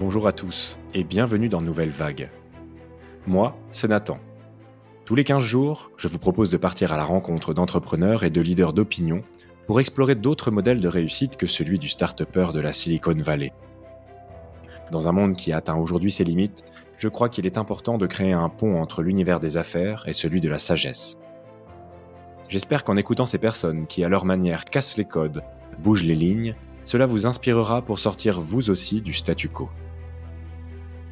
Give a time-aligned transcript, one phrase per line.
[0.00, 2.30] Bonjour à tous et bienvenue dans Nouvelle Vague.
[3.26, 4.18] Moi, c'est Nathan.
[5.04, 8.40] Tous les 15 jours, je vous propose de partir à la rencontre d'entrepreneurs et de
[8.40, 9.22] leaders d'opinion
[9.66, 13.52] pour explorer d'autres modèles de réussite que celui du start-upper de la Silicon Valley.
[14.90, 16.64] Dans un monde qui atteint aujourd'hui ses limites,
[16.96, 20.40] je crois qu'il est important de créer un pont entre l'univers des affaires et celui
[20.40, 21.18] de la sagesse.
[22.48, 25.44] J'espère qu'en écoutant ces personnes qui, à leur manière, cassent les codes,
[25.78, 26.54] bougent les lignes,
[26.84, 29.68] cela vous inspirera pour sortir vous aussi du statu quo.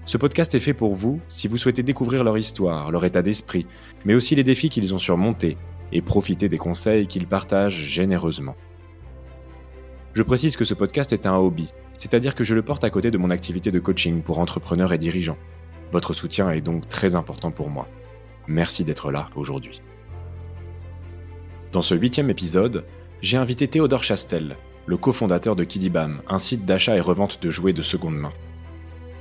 [0.08, 3.66] Ce podcast est fait pour vous si vous souhaitez découvrir leur histoire, leur état d'esprit,
[4.06, 5.58] mais aussi les défis qu'ils ont surmontés
[5.92, 8.56] et profiter des conseils qu'ils partagent généreusement.
[10.14, 13.10] Je précise que ce podcast est un hobby, c'est-à-dire que je le porte à côté
[13.10, 15.36] de mon activité de coaching pour entrepreneurs et dirigeants.
[15.92, 17.86] Votre soutien est donc très important pour moi.
[18.46, 19.82] Merci d'être là aujourd'hui.
[21.70, 22.86] Dans ce huitième épisode,
[23.20, 27.74] j'ai invité Théodore Chastel, le cofondateur de Kidibam, un site d'achat et revente de jouets
[27.74, 28.32] de seconde main.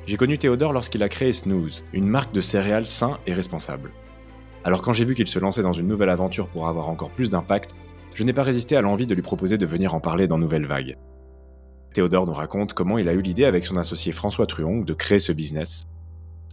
[0.08, 3.91] J'ai connu Théodore lorsqu'il a créé Snooze, une marque de céréales sains et responsables.
[4.63, 7.30] Alors quand j'ai vu qu'il se lançait dans une nouvelle aventure pour avoir encore plus
[7.30, 7.72] d'impact,
[8.16, 10.66] je n'ai pas résisté à l'envie de lui proposer de venir en parler dans Nouvelle
[10.66, 10.95] Vague.
[11.94, 15.19] Théodore nous raconte comment il a eu l'idée avec son associé François Truong de créer
[15.19, 15.83] ce business,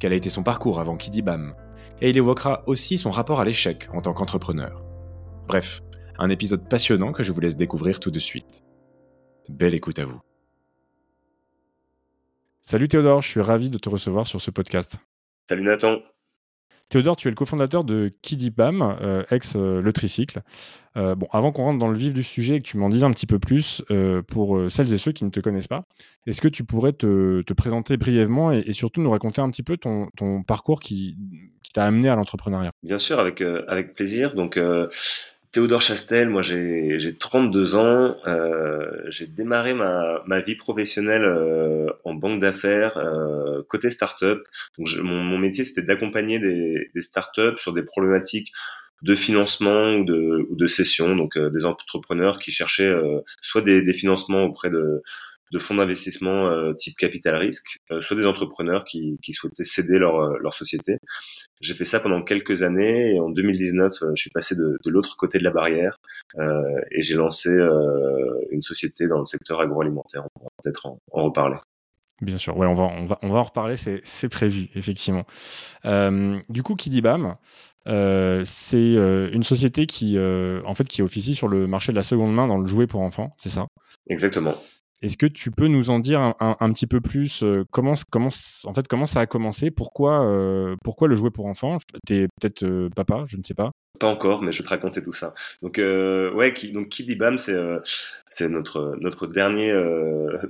[0.01, 1.55] quel a été son parcours avant Kidibam,
[2.01, 4.85] et il évoquera aussi son rapport à l'échec en tant qu'entrepreneur.
[5.47, 5.81] Bref,
[6.19, 8.65] un épisode passionnant que je vous laisse découvrir tout de suite.
[9.49, 10.21] Belle écoute à vous.
[12.67, 14.97] Salut Théodore, je suis ravi de te recevoir sur ce podcast.
[15.51, 15.99] Salut Nathan.
[16.89, 20.41] Théodore, tu es le cofondateur de Kidibam, euh, ex euh, Le Tricycle.
[20.97, 23.05] Euh, bon, avant qu'on rentre dans le vif du sujet et que tu m'en dises
[23.05, 23.83] un petit peu plus,
[24.29, 25.85] pour celles et ceux qui ne te connaissent pas,
[26.27, 30.09] est-ce que tu pourrais te, présenter brièvement et, surtout nous raconter un petit peu ton,
[30.47, 31.19] parcours qui,
[31.63, 32.71] qui t'a amené à l'entrepreneuriat?
[32.83, 34.35] Bien sûr, avec, avec plaisir.
[34.35, 34.59] Donc,
[35.55, 42.13] Théodore Chastel, moi j'ai 32 ans, euh, j'ai démarré ma, ma, vie professionnelle euh, en
[42.13, 44.43] banque d'affaires euh, côté start-up.
[44.77, 48.53] Donc mon, métier c'était d'accompagner des, des start-up sur des problématiques
[49.03, 52.93] de financement ou de, ou cession, donc des entrepreneurs qui cherchaient
[53.41, 55.05] soit des, financements auprès de
[55.53, 59.99] de fonds d'investissement euh, type capital risque, euh, soit des entrepreneurs qui, qui souhaitaient céder
[59.99, 60.99] leur, euh, leur société.
[61.61, 65.17] J'ai fait ça pendant quelques années et en 2019, je suis passé de, de l'autre
[65.17, 65.97] côté de la barrière
[66.91, 67.51] et j'ai lancé
[68.51, 70.25] une société dans le secteur agroalimentaire.
[70.41, 71.57] On va peut-être en, reparler.
[72.21, 75.25] Bien sûr, ouais, on va, on va, on va en reparler, c'est prévu, effectivement.
[75.85, 77.37] Euh, du coup, Kidibam,
[77.87, 82.35] euh, c'est une société qui, en fait, qui officie sur le marché de la seconde
[82.35, 83.69] main dans le jouet pour enfants, c'est ça?
[84.09, 84.55] Exactement.
[85.05, 88.87] Est-ce que tu peux nous en dire un, petit peu plus euh, comment, en fait,
[89.05, 89.71] ça a commencé?
[89.71, 91.77] Pourquoi, euh, le jouer pour enfants?
[92.07, 93.71] Tu es peut-être euh, papa, je ne sais pas.
[94.01, 95.35] Pas encore, mais je vais te raconter tout ça.
[95.61, 96.95] Donc, ouais, donc
[98.29, 99.73] c'est notre dernier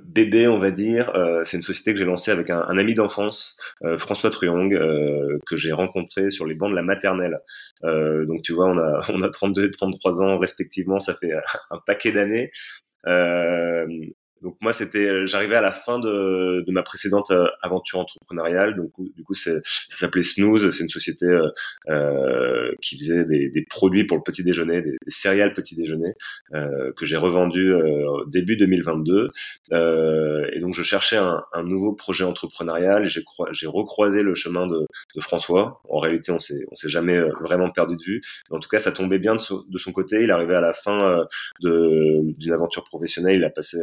[0.05, 1.13] bébé, on va dire.
[1.45, 3.59] c'est une société que j'ai lancée avec un, ami d'enfance,
[3.99, 4.71] François Truong,
[5.47, 7.41] que j'ai rencontré sur les bancs de la maternelle.
[7.83, 11.33] donc, tu vois, on a on a 32 et 33 ans respectivement, ça fait
[11.71, 12.51] un paquet d'années.
[13.07, 13.87] Euh,
[14.45, 18.77] donc moi, c'était, euh, j'arrivais à la fin de, de ma précédente euh, aventure entrepreneuriale.
[18.77, 19.53] Donc du coup, ça
[19.89, 20.69] s'appelait Snooze.
[20.69, 21.49] C'est une société euh,
[21.89, 26.13] euh, qui faisait des, des, produits pour le petit déjeuner, des, céréales petit déjeuner
[26.53, 29.31] euh, que j'ai revendu euh, début 2022.
[29.73, 33.07] et donc je cherchais un, un nouveau projet entrepreneurial.
[33.07, 35.81] J'ai, recroisé le chemin de, de, François.
[35.89, 38.21] En réalité, on s'est, on s'est jamais vraiment perdu de vue.
[38.51, 40.23] en tout cas, ça tombait bien de, de son côté.
[40.23, 41.25] Il arrivait à la fin
[41.63, 43.37] de, d'une aventure professionnelle.
[43.37, 43.79] Il a passé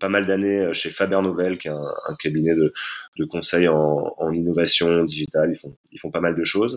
[0.00, 2.72] pas mal d'années euh, chez Faber Novel, qui est un, cabinet de,
[3.18, 5.50] de conseil en, innovation digitale.
[5.52, 6.76] Ils font, ils font pas mal de choses.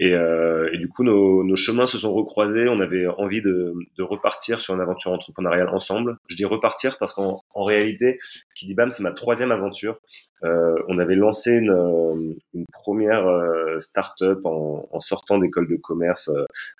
[0.00, 2.68] Et, euh, et du coup, nos, chemins se sont recroisés.
[2.68, 6.16] On avait envie de, de, repartir sur une aventure entrepreneuriale ensemble.
[6.28, 8.18] Je dis repartir parce qu'en en réalité,
[8.54, 9.98] Kidibam, c'est ma troisième aventure.
[10.44, 12.36] Euh, on avait lancé une,
[12.72, 13.26] première
[13.80, 16.30] start-up en, sortant d'école de commerce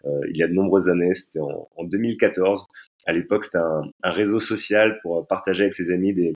[0.05, 1.15] il y a de nombreuses années.
[1.15, 2.69] C'était en 2014
[3.07, 6.35] à l'époque, c'était un, un, réseau social pour partager avec ses amis des,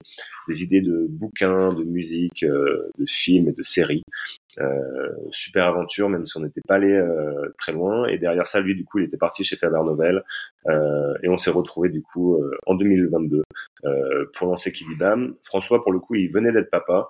[0.49, 4.03] des idées de bouquins, de musique, euh, de films et de séries.
[4.61, 8.07] Euh, super aventure, même si on n'était pas allé euh, très loin.
[8.07, 10.23] Et derrière ça, lui, du coup, il était parti chez Faber Novel.
[10.69, 13.43] Euh, et on s'est retrouvé du coup euh, en 2022
[14.35, 15.35] pour lancer Kidibam.
[15.43, 17.09] François, pour le coup, il venait d'être papa.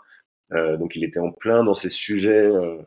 [0.50, 2.78] donc il était en plein dans ces sujets euh,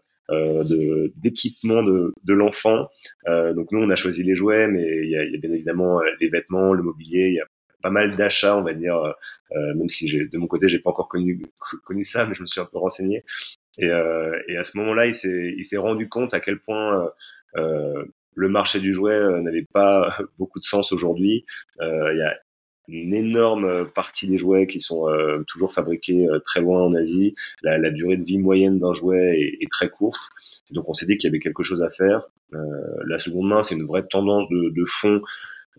[1.16, 2.88] d'équipement de, de l'enfant.
[3.28, 5.52] Euh, donc nous, on a choisi les jouets, mais il y a, y a, bien
[5.52, 7.28] évidemment euh, les vêtements, le mobilier.
[7.28, 7.46] Il y a
[7.82, 11.08] pas mal d'achats, on va dire, euh, même si de mon côté, j'ai pas encore
[11.08, 11.44] connu
[11.84, 13.24] connu ça, mais je me suis un peu renseigné.
[13.78, 17.10] Et, euh, et à ce moment-là, il s'est il s'est rendu compte à quel point
[18.38, 21.46] le marché du jouet n'avait pas beaucoup de sens aujourd'hui.
[21.80, 22.36] il y a
[22.88, 25.08] une énorme partie des jouets qui sont
[25.48, 27.36] toujours fabriqués très loin en Asie.
[27.62, 30.22] La, la durée de vie moyenne d'un jouet est, est, très courte.
[30.72, 32.22] Donc on s'est dit qu'il y avait quelque chose à faire.
[32.52, 35.22] la seconde main, c'est une vraie tendance de, de fond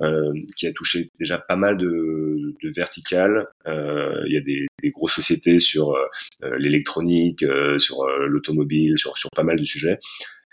[0.03, 3.47] euh, qui a touché déjà pas mal de, de verticales.
[3.67, 7.43] Euh, il y a des, des grosses sociétés sur euh, l'électronique,
[7.79, 9.99] sur l'automobile, sur, sur pas mal de sujets.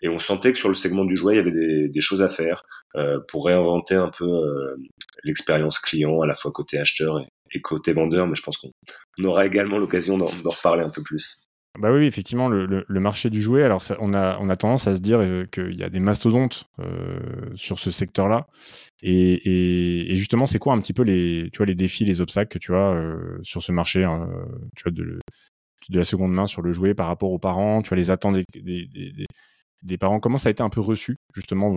[0.03, 2.29] Et on sentait que sur le segment du jouet, il y avait des, choses à
[2.29, 2.65] faire
[3.29, 4.25] pour réinventer un peu
[5.23, 7.19] l'expérience client, à la fois côté acheteur
[7.51, 8.27] et, côté vendeur.
[8.27, 11.43] Mais je pense qu'on aura également l'occasion d'en reparler un peu plus.
[11.79, 15.45] Bah oui, effectivement, le, marché du jouet, alors on, a, tendance à se dire euh,
[15.45, 17.19] qu'il y a des mastodontes euh,
[17.55, 18.47] sur ce secteur-là.
[19.01, 22.59] Et, justement, c'est quoi un petit peu les, tu vois, les défis, les obstacles que
[22.59, 24.29] tu as euh, sur ce marché hein,
[24.77, 25.19] tu vois, de,
[25.89, 29.25] la seconde main sur le jouet par rapport aux parents Tu as les attentes des,
[29.83, 31.71] des, parents Comment ça a été un peu reçu, justement,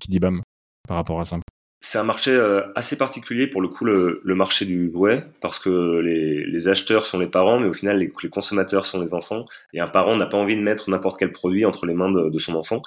[0.00, 0.42] Kidibam,
[0.86, 1.38] par rapport à ça?
[1.80, 6.00] C'est un marché euh, assez particulier pour le coup le, marché du jouet parce que
[6.00, 9.86] les, acheteurs sont les parents mais au final les, consommateurs sont les enfants et un
[9.86, 12.82] parent n'a pas envie de mettre n'importe quel produit entre les mains de, son enfant.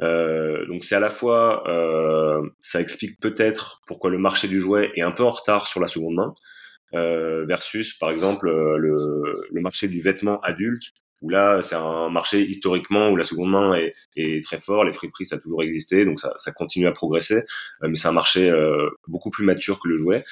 [0.00, 4.92] Euh, donc c'est à la fois euh, ça explique peut-être pourquoi le marché du jouet
[4.94, 6.34] est un peu en retard sur la seconde main
[6.92, 10.92] versus par exemple le, le marché du vêtement adulte
[11.22, 14.92] où là c'est un marché historiquement où la seconde main est, est très fort, les
[14.92, 17.42] friperies ça a toujours existé, donc ça, ça continue à progresser,
[17.82, 20.24] euh, mais c'est un marché euh, beaucoup plus mature que le jouet.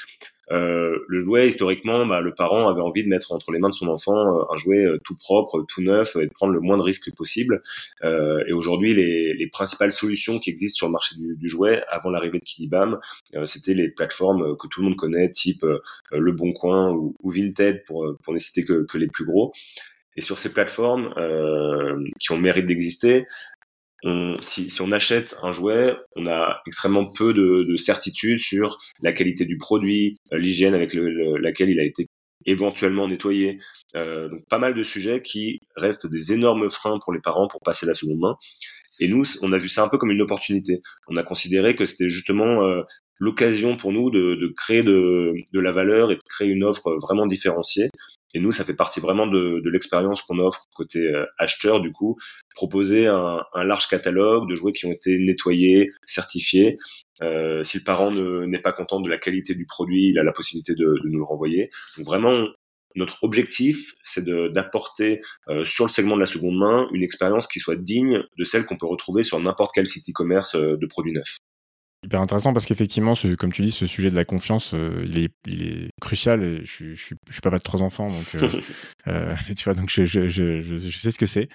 [0.53, 3.75] Euh, le jouet historiquement, bah, le parent avait envie de mettre entre les mains de
[3.75, 6.83] son enfant euh, un jouet tout propre, tout neuf, et de prendre le moins de
[6.83, 7.63] risques possible.
[8.03, 12.11] et aujourd'hui, les, les, principales solutions qui existent sur le marché du, du jouet avant
[12.11, 12.99] l'arrivée de Kidibam,
[13.47, 15.65] c'était les plateformes que tout le monde connaît, type
[16.13, 19.53] Le Bon Coin ou, ou Vinted pour pour ne citer que, que les plus gros.
[20.17, 23.27] Et sur ces plateformes euh, qui ont le mérite d'exister,
[24.05, 28.79] on, si, si, on achète un jouet, on a extrêmement peu de, de certitude sur
[29.01, 32.07] la qualité du produit, euh, l'hygiène avec le, laquelle il a été
[32.47, 33.59] éventuellement nettoyé.
[33.97, 37.61] Euh, donc pas mal de sujets qui restent des énormes freins pour les parents pour
[37.61, 38.37] passer la seconde main.
[39.01, 40.81] Et nous, on a vu ça un peu comme une opportunité.
[41.09, 42.83] On a considéré que c'était justement euh,
[43.19, 46.97] l'occasion pour nous de, de créer de, de, la valeur et de créer une offre
[47.01, 47.89] vraiment différenciée
[48.35, 51.93] et nous, ça fait partie vraiment de, de l'expérience qu'on offre côté euh, acheteur, du
[51.93, 52.19] coup,
[52.55, 56.79] proposer un, large catalogue de jouets qui ont été nettoyés, certifiés.
[57.23, 60.33] Euh, si le parent n'est pas content de la qualité du produit, il a la
[60.33, 61.71] possibilité de, nous le renvoyer.
[61.97, 62.49] Donc vraiment,
[62.97, 67.61] notre objectif, c'est d'apporter euh, sur le segment de la seconde main une expérience qui
[67.61, 71.39] soit digne de celle qu'on peut retrouver sur n'importe quel site e-commerce de produits neufs
[72.05, 75.33] hyper intéressant parce qu'effectivement, comme tu dis, ce sujet de la confiance, euh, il, est,
[75.47, 76.43] il est crucial.
[76.43, 78.49] Et je, je, suis, je suis papa de trois enfants, donc euh,
[79.09, 81.49] euh, tu vois, donc je, je, je, je sais ce que c'est.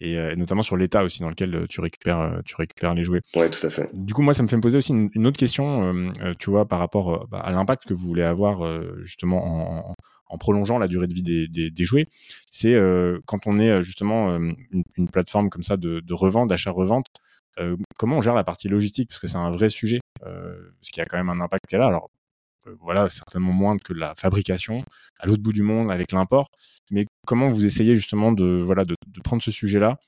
[0.00, 3.22] Et, notamment sur l'état aussi dans lequel tu récupères, tu récupères les jouets.
[3.34, 3.88] Ouais, tout à fait.
[3.94, 6.80] Du coup, moi, ça me fait me poser aussi une, autre question, tu vois, par
[6.80, 8.60] rapport bah, à l'impact que vous voulez avoir
[9.00, 9.94] justement en,
[10.28, 12.08] en, prolongeant la durée de vie des, des, des jouets.
[12.50, 12.78] C'est
[13.24, 17.06] quand on est justement une, une, plateforme comme ça de, de revente, d'achat-revente.
[17.58, 19.08] Euh, comment on gère la partie logistique?
[19.08, 21.72] Parce que c'est un vrai sujet, euh, parce qu'il y a quand même un impact
[21.72, 21.86] là.
[21.86, 22.10] Alors,
[22.66, 24.84] euh, voilà, certainement moins que la fabrication
[25.18, 26.48] à l'autre bout du monde avec l'import.
[26.90, 28.94] Mais comment vous essayez justement de, voilà, de,
[29.24, 29.98] prendre ce sujet-là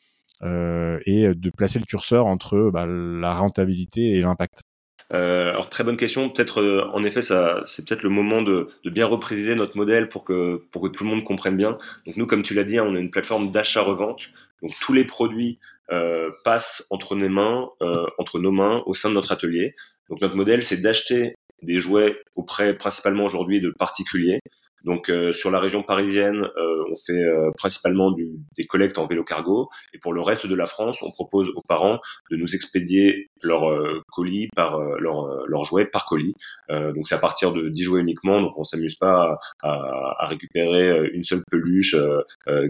[0.41, 4.63] et de placer le curseur entre bah, la rentabilité et l'impact?
[5.11, 6.29] Alors très bonne question.
[6.31, 10.63] Peut-être, en effet, ça, c'est peut-être le moment de, bien repréciser notre modèle pour que
[10.71, 11.79] pour que tout le monde comprenne bien.
[12.07, 14.29] Donc nous, comme tu l'as dit, hein, on est une plateforme d'achat-revente.
[14.63, 15.59] Donc tous les produits
[15.91, 19.75] euh, passe entre nos mains, euh, entre nos mains, au sein de notre atelier.
[20.09, 24.41] Donc notre modèle, c'est d'acheter des jouets auprès principalement aujourd'hui de particuliers.
[24.85, 29.07] Donc euh, sur la région parisienne, euh, on fait euh, principalement du, des collectes en
[29.07, 31.99] vélo cargo, et pour le reste de la France, on propose aux parents
[32.31, 33.69] de nous expédier leurs
[34.13, 36.35] colis par leurs leur jouets par colis.
[36.71, 40.27] donc c'est à partir de 10 jouets uniquement, donc on s'amuse pas à, à, à,
[40.27, 41.97] récupérer une seule peluche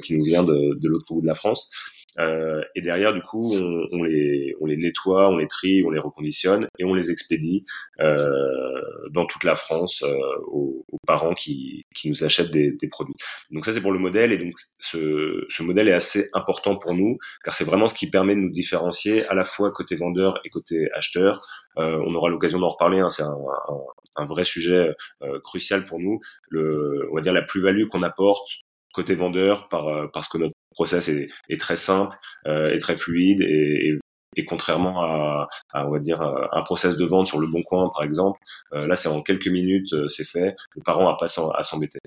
[0.03, 1.71] qui nous vient de, de l'autre bout de la France.
[2.19, 5.91] Euh, et derrière, du coup, on, on, les, on les nettoie, on les trie, on
[5.91, 7.65] les reconditionne et on les expédie
[8.01, 10.15] euh, dans toute la France euh,
[10.47, 13.15] aux, aux, parents qui, qui nous achètent des, des, produits.
[13.51, 14.33] Donc ça, c'est pour le modèle.
[14.33, 18.11] Et donc, ce, ce modèle est assez important pour nous car c'est vraiment ce qui
[18.11, 21.41] permet de nous différencier à la fois côté vendeur et côté acheteur.
[21.79, 22.99] Euh, on aura l'occasion d'en reparler.
[22.99, 23.37] Hein, c'est un,
[23.69, 26.21] un, un, vrai sujet euh, crucial pour nous.
[26.51, 28.49] Le, on va dire la plus-value qu'on apporte
[28.95, 32.17] côté vendeur par, parce que notre process est, est très simple,
[32.47, 33.99] euh, est très fluide et, et,
[34.37, 37.91] et contrairement à, à, on va dire un process de vente sur le bon coin
[37.93, 38.39] par exemple,
[38.75, 41.99] euh, là c'est en quelques minutes euh, c'est fait, le parent a pas à s'embêter.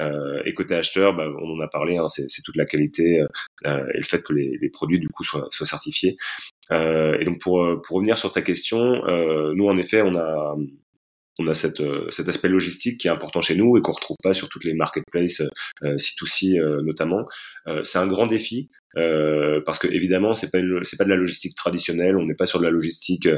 [0.00, 3.20] Euh, et côté acheteur, bah, on en a parlé, hein, c'est toute la qualité
[3.66, 6.16] euh, et le fait que les, les, produits du coup soient, soient certifiés.
[6.70, 9.02] et donc pour pour revenir sur ta question,
[9.54, 10.54] nous en effet on a
[11.38, 14.34] on a cette, cet aspect logistique qui est important chez nous et qu'on retrouve pas
[14.34, 15.42] sur toutes les marketplaces
[15.82, 17.26] C2C notamment.
[17.84, 18.70] c'est un grand défi.
[18.98, 22.46] Euh, parce que évidemment c'est pas c'est pas de la logistique traditionnelle, on n'est pas
[22.46, 23.28] sur de la logistique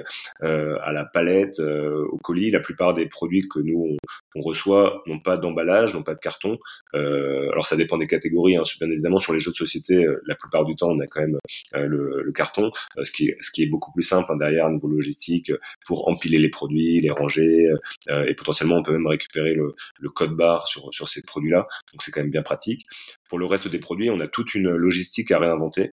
[0.43, 2.50] euh, à la palette, euh, au colis.
[2.50, 3.97] La plupart des produits que nous
[4.35, 6.59] on, reçoit n'ont pas d'emballage, n'ont pas de carton.
[6.95, 8.62] Euh, alors ça dépend des catégories, hein.
[8.81, 11.38] bien évidemment sur les jeux de société, la plupart du temps on a quand même
[11.75, 12.71] le, le, carton,
[13.02, 15.52] ce qui est, ce qui est beaucoup plus simple hein, derrière au niveau logistique
[15.87, 17.73] pour empiler les produits, les ranger
[18.09, 21.67] et potentiellement on peut même récupérer le, le code barre sur sur ces produits-là.
[21.93, 22.87] Donc c'est quand même bien pratique.
[23.30, 25.92] Pour le reste des produits, on a toute une logistique à réinventer.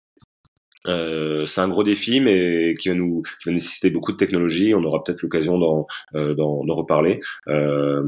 [0.88, 4.74] Euh, c'est un gros défi, mais qui va nous qui va nécessiter beaucoup de technologie.
[4.74, 6.36] On aura peut-être l'occasion d'en euh,
[6.70, 7.20] reparler.
[7.48, 8.04] Euh,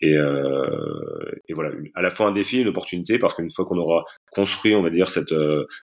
[0.00, 3.78] et, euh, et, voilà, à la fois un défi, une opportunité, parce qu'une fois qu'on
[3.78, 5.34] aura construit, on va dire cette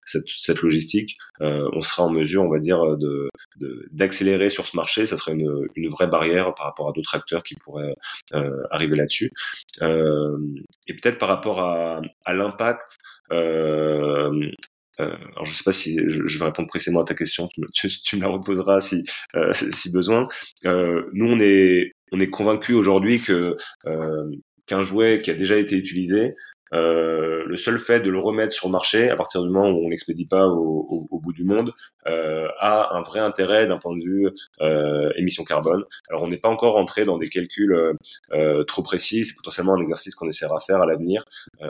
[0.06, 3.30] cette, cette logistique, on sera en mesure, on va dire, de
[3.92, 5.06] d'accélérer sur ce marché.
[5.06, 7.96] Ça serait une une vraie barrière par rapport à d'autres acteurs qui pourraient
[8.72, 9.32] arriver là-dessus.
[9.82, 12.98] et peut-être par rapport à à l'impact.
[13.32, 14.50] Euh,
[15.00, 18.16] euh, alors je ne sais pas si je, vais répondre précisément à ta question, tu,
[18.16, 19.54] me la reposeras si, euh,
[19.94, 20.28] besoin.
[20.66, 23.56] Euh, nous, on est, on est convaincu aujourd'hui que
[24.66, 26.36] qu'un jouet qui a déjà été utilisé,
[26.74, 29.86] euh, le seul fait de le remettre sur le marché, à partir du moment où
[29.86, 31.74] on l'expédie pas au, au, au, bout du monde,
[32.08, 34.30] euh, a un vrai intérêt d'un point de vue
[34.62, 35.84] euh, émission carbone.
[36.10, 37.76] Alors on n'est pas encore entré dans des calculs
[38.68, 41.24] trop précis, c'est potentiellement un exercice qu'on essaiera de faire à l'avenir.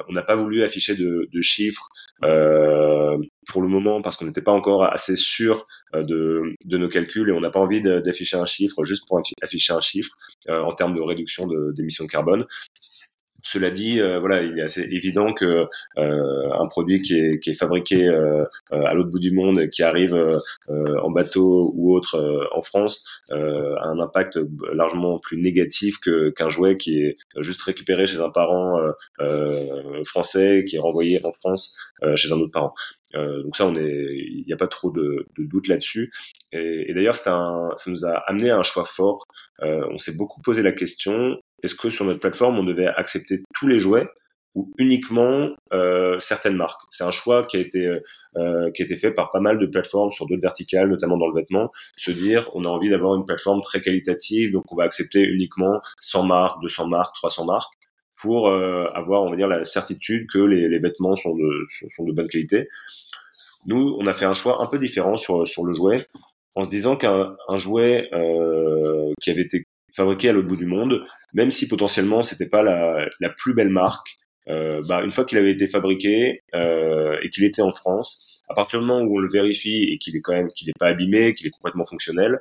[0.08, 1.90] on n'a pas voulu afficher de, de chiffres
[2.26, 5.66] euh, pour le moment parce qu'on n'était pas encore assez sûr
[5.96, 9.22] euh, de, de nos calculs et on n'a pas envie d'afficher un chiffre juste pour
[9.42, 10.12] afficher un chiffre
[10.50, 12.46] euh, en termes de réduction d'émissions de, carbone.
[13.44, 15.68] Cela dit, euh, voilà, il est assez évident que
[15.98, 19.84] euh, un produit qui est, qui est fabriqué euh, à l'autre bout du monde, qui
[19.84, 20.16] arrive
[20.68, 23.36] en bateau ou autre en France, a
[23.88, 24.40] un impact
[24.74, 28.80] largement plus négatif que qu'un jouet qui est juste récupéré chez un parent
[30.06, 31.76] français, qui est renvoyé en France
[32.16, 32.74] chez un autre parent.
[33.14, 36.12] donc ça, on est, il n'y a pas trop de, de doute là-dessus.
[36.52, 39.26] Et, et d'ailleurs, ça nous a amené à un choix fort.
[39.62, 43.68] on s'est beaucoup posé la question est-ce que sur notre plateforme, on devait accepter tous
[43.68, 44.08] les jouets
[44.56, 46.82] ou uniquement euh, certaines marques?
[46.90, 48.00] C'est un choix qui a été euh,
[48.38, 51.28] euh, qui a été fait par pas mal de plateformes sur d'autres verticales, notamment dans
[51.28, 51.72] le vêtement.
[51.98, 55.80] Se dire, on a envie d'avoir une plateforme très qualitative, donc on va accepter uniquement
[56.02, 57.74] 100 marques, 200 marques, 300 marques
[58.22, 61.50] pour avoir, on va dire, la certitude que les, les vêtements sont de,
[61.96, 62.68] sont de bonne qualité.
[63.66, 66.06] Nous, on a fait un choix un peu différent sur, sur le jouet,
[66.56, 69.64] en se disant qu'un jouet euh, qui avait été
[69.96, 73.70] fabriqué à l'autre bout du monde, même si potentiellement c'était pas la, la, plus belle
[73.70, 74.08] marque.
[74.48, 78.56] Euh, bah, une fois qu'il avait été fabriqué euh, et qu'il était en France, à
[78.56, 80.88] partir du moment où on le vérifie et qu'il est quand même qu'il n'est pas
[80.88, 82.40] abîmé, qu'il est complètement fonctionnel,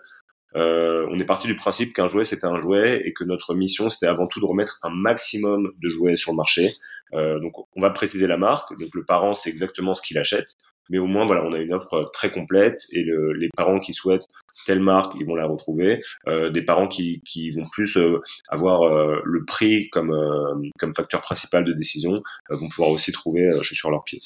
[0.57, 3.91] euh, on est parti du principe qu'un jouet c'était un jouet et que notre mission
[3.91, 6.71] c'était avant tout de remettre un maximum de jouets sur le marché.
[7.13, 10.57] Euh, donc on va préciser la marque, donc le parent sait exactement ce qu'il achète
[10.89, 13.95] mais au moins voilà, on a une offre très complète et le, les parents qui
[13.95, 14.27] souhaitent
[14.67, 16.01] telle marque, ils vont la retrouver.
[16.27, 20.95] Euh, des parents qui, qui vont plus euh, avoir euh, le prix comme euh, comme
[20.95, 22.15] facteur principal de décision
[22.51, 24.21] vont pouvoir aussi trouver sur leurs pieds.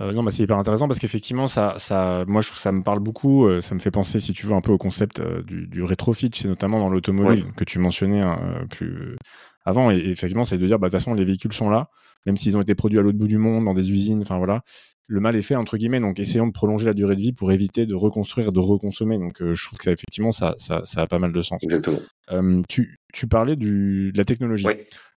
[0.00, 2.82] Euh, non, bah, c'est hyper intéressant parce qu'effectivement, ça, ça, moi, je trouve ça me
[2.82, 3.48] parle beaucoup.
[3.60, 6.48] ça me fait penser, si tu veux, un peu au concept du, du rétrofit, c'est
[6.48, 9.16] notamment dans l'automobile que tu mentionnais hein, plus
[9.64, 9.90] avant.
[9.90, 11.88] Et, effectivement, c'est de dire, bah, de toute façon, les véhicules sont là,
[12.26, 14.22] même s'ils ont été produits à l'autre bout du monde, dans des usines.
[14.22, 14.62] Enfin voilà,
[15.08, 16.00] le mal est fait entre guillemets.
[16.00, 19.18] Donc essayons de prolonger la durée de vie pour éviter de reconstruire, de reconsommer.
[19.18, 21.62] Donc euh, je trouve que ça, effectivement ça, ça, ça, a pas mal de sens.
[21.62, 22.00] Exactement.
[22.30, 24.66] Euh, tu, tu, parlais du, de la technologie.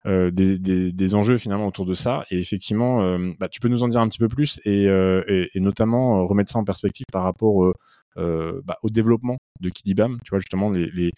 [0.05, 3.85] Euh, des, des, des, enjeux finalement autour de ça et effectivement bah, tu peux nous
[3.85, 7.23] en dire un petit peu plus et, et, et notamment remettre ça en perspective par
[7.23, 7.73] rapport
[8.17, 11.13] bah, au développement de Kidibam tu vois justement les, les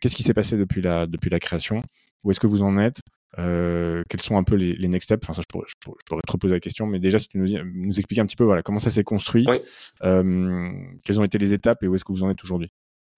[0.00, 1.82] qu'est-ce qui s'est passé depuis la depuis la création?
[2.22, 3.00] Où est-ce que vous en êtes?
[3.36, 5.24] Quels sont un peu les, les next steps?
[5.24, 7.48] Enfin, ça, je pourrais, je, pourrais, te reposer la question, mais déjà, si tu nous,
[7.74, 9.46] nous expliques un petit peu voilà, comment ça s'est construit,
[10.02, 10.70] euh,
[11.04, 12.70] quelles ont été les étapes et où est-ce que vous en êtes aujourd'hui?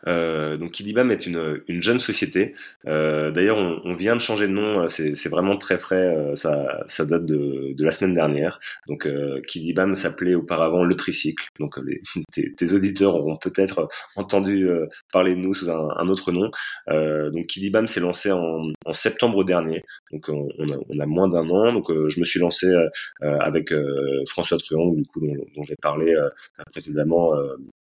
[0.07, 2.55] Euh, donc Kidibam est une, une jeune société.
[2.87, 4.83] Euh, D'ailleurs, on, on, vient de changer de nom.
[4.83, 6.17] Euh, c'est vraiment très frais.
[6.17, 8.61] Euh, ça, ça date de, de, la semaine dernière.
[8.87, 11.45] Donc euh, Kidibam s'appelait auparavant le tricycle.
[11.59, 12.01] Donc les,
[12.33, 16.51] tes, tes, auditeurs auront peut-être entendu euh, parler de nous sous un, un autre nom.
[16.89, 19.83] donc Kidibam s'est lancé en, en, septembre dernier.
[20.13, 21.73] Donc on, on, a, on a, moins d'un an.
[21.73, 22.73] Donc je me suis lancé
[23.21, 23.73] avec
[24.29, 26.15] François Truand, du coup dont, dont j'ai parlé
[26.71, 27.33] précédemment,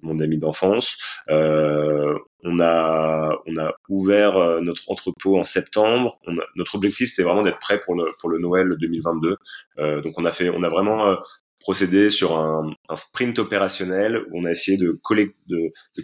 [0.03, 0.97] mon ami d'enfance.
[1.31, 2.10] Euh, euh,
[2.45, 6.19] on a on a ouvert euh, notre entrepôt en septembre.
[6.57, 9.37] notre objectif c'était vraiment d'être prêt pour le pour le Noël 2022.
[9.79, 11.17] Euh, donc on a fait on a vraiment
[11.61, 14.99] procédé sur un, sprint opérationnel où on a essayé de,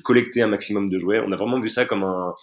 [0.04, 1.20] collecter, un maximum de jouets.
[1.26, 2.34] On a vraiment vu ça comme un,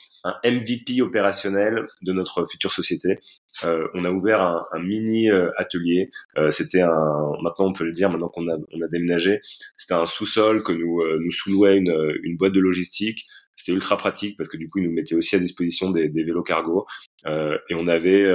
[0.43, 3.19] MVP opérationnel de notre future société.
[3.65, 6.09] Euh, on a ouvert un, mini euh, atelier.
[6.37, 9.41] Euh, c'était un, maintenant on peut le dire, maintenant qu'on a, on a déménagé,
[9.77, 13.25] c'était un sous-sol que nous euh, nous sous-louait une, une boîte de logistique.
[13.55, 16.23] C'était ultra pratique parce que du coup, ils nous mettaient aussi à disposition des, des
[16.23, 16.85] vélos cargo.
[17.25, 18.25] Euh, et on avait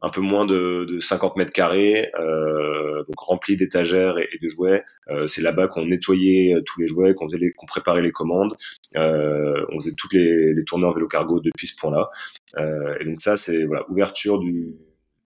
[0.00, 4.84] un peu moins de, de 50 mètres carrés, euh, donc rempli d'étagères et, de jouets.
[5.08, 8.56] Euh, c'est là-bas qu'on nettoyait euh, tous les jouets, qu'on faisait préparait les commandes.
[8.96, 12.10] Euh, on faisait toutes les, les tournées en vélo cargo depuis ce point-là.
[12.58, 14.76] Euh, et donc ça, c'est voilà ouverture du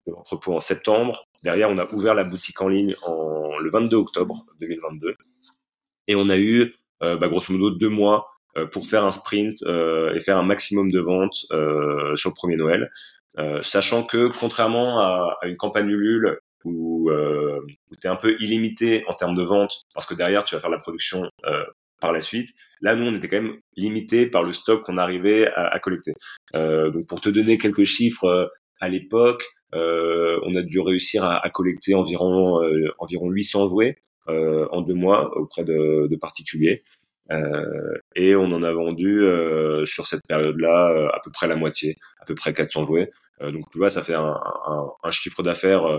[0.06, 1.28] de l'entrepôt en septembre.
[1.44, 5.14] Derrière, on a ouvert la boutique en ligne en le 22 octobre 2022.
[6.08, 8.26] Et on a eu, euh, bah, grosso modo, deux mois
[8.72, 11.46] pour faire un sprint et faire un maximum de ventes
[12.16, 12.90] sur le premier Noël.
[13.38, 18.16] Euh, sachant que contrairement à, à une campagne Ulule où, euh, où tu es un
[18.16, 21.64] peu illimité en termes de vente, parce que derrière tu vas faire la production euh,
[22.00, 22.50] par la suite,
[22.80, 26.14] là nous on était quand même limité par le stock qu'on arrivait à, à collecter.
[26.56, 28.46] Euh, donc pour te donner quelques chiffres, euh,
[28.80, 32.60] à l'époque, euh, on a dû réussir à, à collecter environ
[32.98, 36.82] environ 800 jouets en deux mois auprès de, de particuliers.
[37.30, 41.96] Euh, et on en a vendu euh, sur cette période-là à peu près la moitié,
[42.20, 43.10] à peu près 400 jouets.
[43.42, 45.98] Euh, donc tu vois, ça fait un, un, un chiffre d'affaires euh,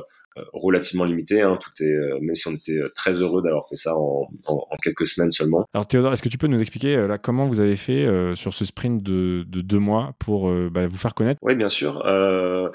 [0.53, 1.41] relativement limité.
[1.41, 1.58] Hein.
[1.62, 5.08] Tout est, même si on était très heureux d'avoir fait ça en, en, en, quelques
[5.08, 5.65] semaines seulement.
[5.74, 8.53] Alors Théodore, est-ce que tu peux nous expliquer là comment vous avez fait euh, sur
[8.53, 11.39] ce sprint de, de deux mois pour euh, bah, vous faire connaître?
[11.41, 12.05] Oui, bien sûr.
[12.05, 12.69] Euh,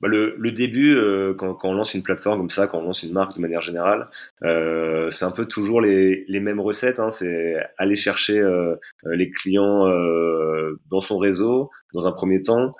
[0.00, 0.96] bah, le, le, début,
[1.38, 3.60] quand, quand, on lance une plateforme comme ça, quand on lance une marque de manière
[3.60, 4.08] générale,
[4.42, 7.00] c'est un peu toujours les, les mêmes recettes.
[7.00, 7.10] Hein.
[7.10, 8.42] C'est aller chercher
[9.04, 9.86] les clients
[10.90, 12.70] dans son réseau dans un premier temps, euh,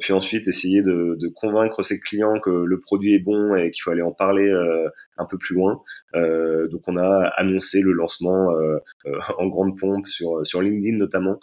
[0.00, 3.82] puis ensuite essayer de, de, convaincre ses clients que le produit est bon et qu'il
[3.82, 5.82] faut aller en parler euh, un peu plus loin.
[6.14, 10.96] Euh, donc on a annoncé le lancement euh, euh, en grande pompe sur, sur LinkedIn
[10.96, 11.38] notamment,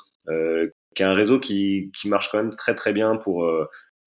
[0.95, 3.45] qui est un réseau qui, qui marche quand même très très bien pour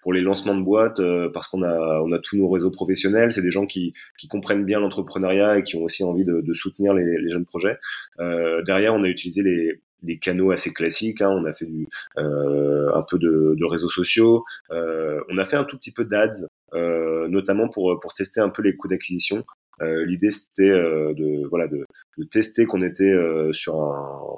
[0.02, 1.00] pour les lancements de boîtes
[1.34, 4.64] parce qu'on a on a tous nos réseaux professionnels c'est des gens qui qui comprennent
[4.64, 7.76] bien l'entrepreneuriat et qui ont aussi envie de, de soutenir les, les, jeunes projets
[8.20, 11.20] euh, derrière on a utilisé les des canaux assez classiques.
[11.22, 11.30] Hein.
[11.30, 14.44] On a fait du, euh, un peu de, de, réseaux sociaux.
[14.70, 18.50] Euh, on a fait un tout petit peu d'ads, euh, notamment pour pour tester un
[18.50, 19.44] peu les coûts d'acquisition.
[19.82, 21.84] Euh, L'idée c'était euh, de voilà de,
[22.18, 24.36] de tester qu'on était euh, sur un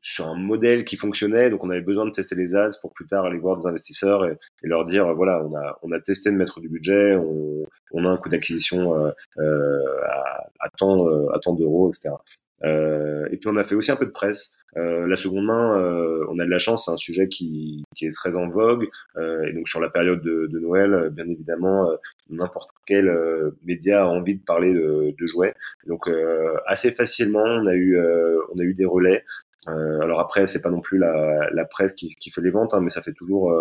[0.00, 3.06] sur un modèle qui fonctionnait, donc on avait besoin de tester les ads pour plus
[3.06, 6.30] tard aller voir des investisseurs et, et leur dire voilà on a on a testé
[6.30, 9.14] de mettre du budget, on, on a un coût d'acquisition à,
[10.60, 12.10] à tant à tant d'euros etc.
[12.64, 14.54] Euh, et puis on a fait aussi un peu de presse.
[14.76, 18.06] Euh, la seconde main, euh, on a de la chance, c'est un sujet qui, qui,
[18.06, 18.88] est très en vogue.
[19.16, 21.96] Euh, et donc sur la période de, de Noël, bien évidemment, euh,
[22.28, 25.54] n'importe quel euh, média a envie de parler de, de jouets.
[25.86, 26.08] Donc
[26.66, 27.98] assez facilement, on a eu,
[28.54, 29.24] on a eu des relais.
[29.66, 32.80] alors après, c'est pas non plus la, la presse qui, qui, fait les ventes, hein,
[32.80, 33.54] mais ça fait toujours,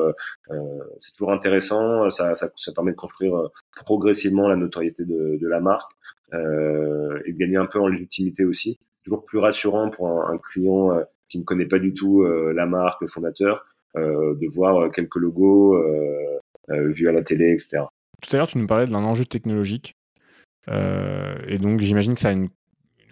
[1.00, 2.10] c'est toujours intéressant.
[2.10, 5.92] Ça, ça, ça, permet de construire progressivement la notoriété de, de la marque
[6.34, 8.80] euh, et de gagner un peu en légitimité aussi.
[9.08, 12.52] Toujours plus rassurant pour un, un client euh, qui ne connaît pas du tout euh,
[12.54, 13.66] la marque, le fondateur,
[13.96, 15.82] euh, de voir quelques logos
[16.70, 17.84] vus à la télé, etc.
[18.22, 19.96] Tout à l'heure, tu nous parlais d'un enjeu technologique.
[20.68, 22.50] et donc, j'imagine que ça a une,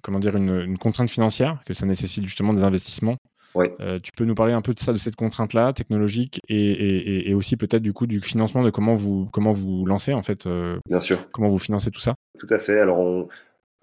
[0.01, 3.15] comment dire, une, une, contrainte financière, que ça nécessite justement des investissements.
[3.55, 3.73] Ouais.
[3.79, 7.29] Euh, tu peux nous parler un peu de ça, de cette contrainte-là, technologique, et, et,
[7.29, 10.45] et aussi peut-être du coup du financement, de comment vous comment vous lancez en fait.
[10.45, 11.31] Euh, Bien sûr.
[11.31, 12.15] Comment vous financez tout ça?
[12.37, 12.79] Tout à fait.
[12.79, 13.29] Alors on,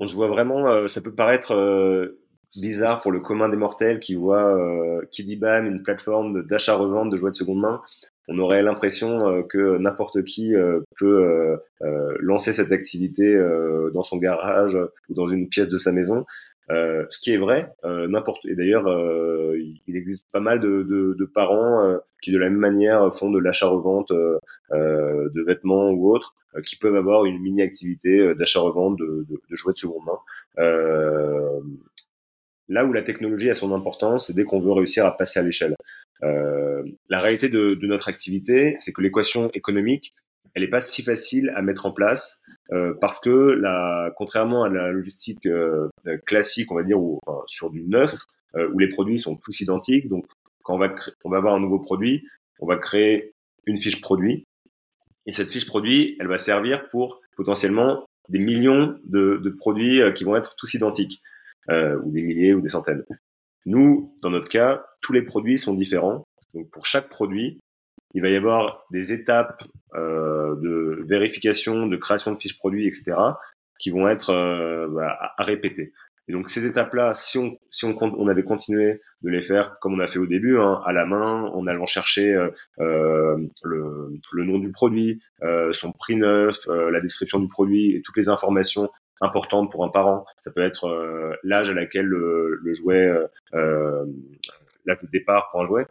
[0.03, 0.67] on se voit vraiment.
[0.67, 2.21] Euh, ça peut paraître euh,
[2.57, 7.31] bizarre pour le commun des mortels qui voit euh, Kidibam, une plateforme d'achat-revente de jouets
[7.31, 7.81] de seconde main.
[8.29, 10.55] On aurait l'impression que n'importe qui
[10.97, 11.59] peut
[12.21, 13.37] lancer cette activité
[13.93, 16.25] dans son garage ou dans une pièce de sa maison.
[16.71, 18.45] Euh, ce qui est vrai, euh, n'importe.
[18.47, 22.49] Et d'ailleurs, euh, il existe pas mal de, de, de parents euh, qui, de la
[22.49, 24.39] même manière, font de l'achat-revente euh,
[24.71, 29.79] de vêtements ou autres, qui peuvent avoir une mini activité d'achat-revente de, de, jouets de
[29.79, 30.19] seconde main.
[32.69, 35.43] là où la technologie a son importance, c'est dès qu'on veut réussir à passer à
[35.43, 35.75] l'échelle.
[36.21, 40.13] la réalité de notre activité, c'est que l'équation économique,
[40.55, 43.61] elle n'est pas si facile à mettre en place euh, parce que
[44.17, 45.89] contrairement à la logistique euh,
[46.27, 48.15] classique, on va dire, où, enfin, sur du neuf,
[48.57, 50.27] euh, où les produits sont tous identiques, donc
[50.63, 52.27] quand on va, avoir un nouveau produit,
[52.61, 53.33] on va créer
[53.67, 54.45] une fiche produit,
[55.27, 60.37] et cette fiche produit, elle va servir pour potentiellement des millions de produits qui vont
[60.37, 61.23] être tous identiques,
[61.69, 63.05] ou des milliers ou des centaines.
[63.67, 66.25] Nous, dans notre cas, tous les produits sont différents.
[66.55, 67.61] Donc pour chaque produit,
[68.15, 73.15] il va y avoir des étapes euh, de vérification, de création de fiches produits, etc.,
[73.79, 75.93] qui vont être à, à, répéter.
[76.29, 79.95] Et donc ces étapes-là, si on si on, on avait continué de les faire comme
[79.95, 84.17] on a fait au début, hein, à la main, en allant chercher euh, euh le,
[84.33, 88.17] le, nom du produit, euh, son prix neuf, euh, la description du produit et toutes
[88.17, 88.89] les informations
[89.21, 90.25] importantes pour un parent.
[90.41, 93.11] Ça peut être euh, l'âge à laquelle le, le jouet,
[94.87, 95.87] euh, l'âge de départ pour un jouet.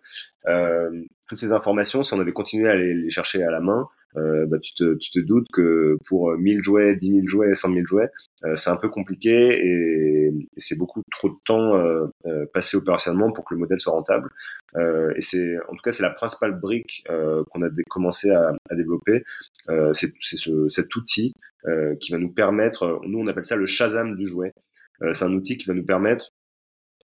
[1.28, 4.46] toutes ces informations, si on avait continué à les, les chercher à la main, euh,
[4.46, 7.86] bah, tu, te, tu te doutes que pour 1000 jouets, 10 000 jouets, 100 000
[7.86, 8.10] jouets,
[8.44, 12.76] euh, c'est un peu compliqué et, et c'est beaucoup trop de temps euh, euh, passé
[12.78, 14.30] opérationnellement pour que le modèle soit rentable.
[14.76, 17.06] Euh, et c'est, en tout cas, c'est la principale brique
[17.50, 19.24] qu'on a commencé à, à développer.
[19.94, 21.34] c'est ce, cet outil
[22.00, 24.54] qui va nous permettre, nous on appelle ça le Shazam du jouet.
[25.12, 26.32] c'est un outil qui va nous permettre,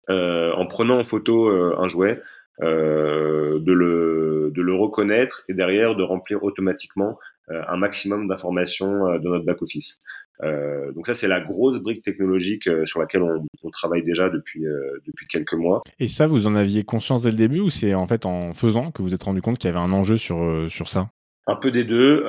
[0.09, 2.21] en prenant en photo un jouet,
[2.61, 7.19] euh, de, le, de le reconnaître et derrière de remplir automatiquement
[7.51, 9.99] euh, un maximum d'informations euh, dans notre back-office.
[10.43, 14.63] Euh, donc ça, c'est la grosse brique technologique sur laquelle on, on travaille déjà depuis,
[15.05, 15.81] depuis quelques mois.
[15.99, 18.91] Et ça, vous en aviez conscience dès le début ou c'est en fait en faisant
[18.91, 21.09] que vous vous êtes rendu compte qu'il y avait un enjeu sur, sur ça?
[21.47, 22.23] Un peu des deux.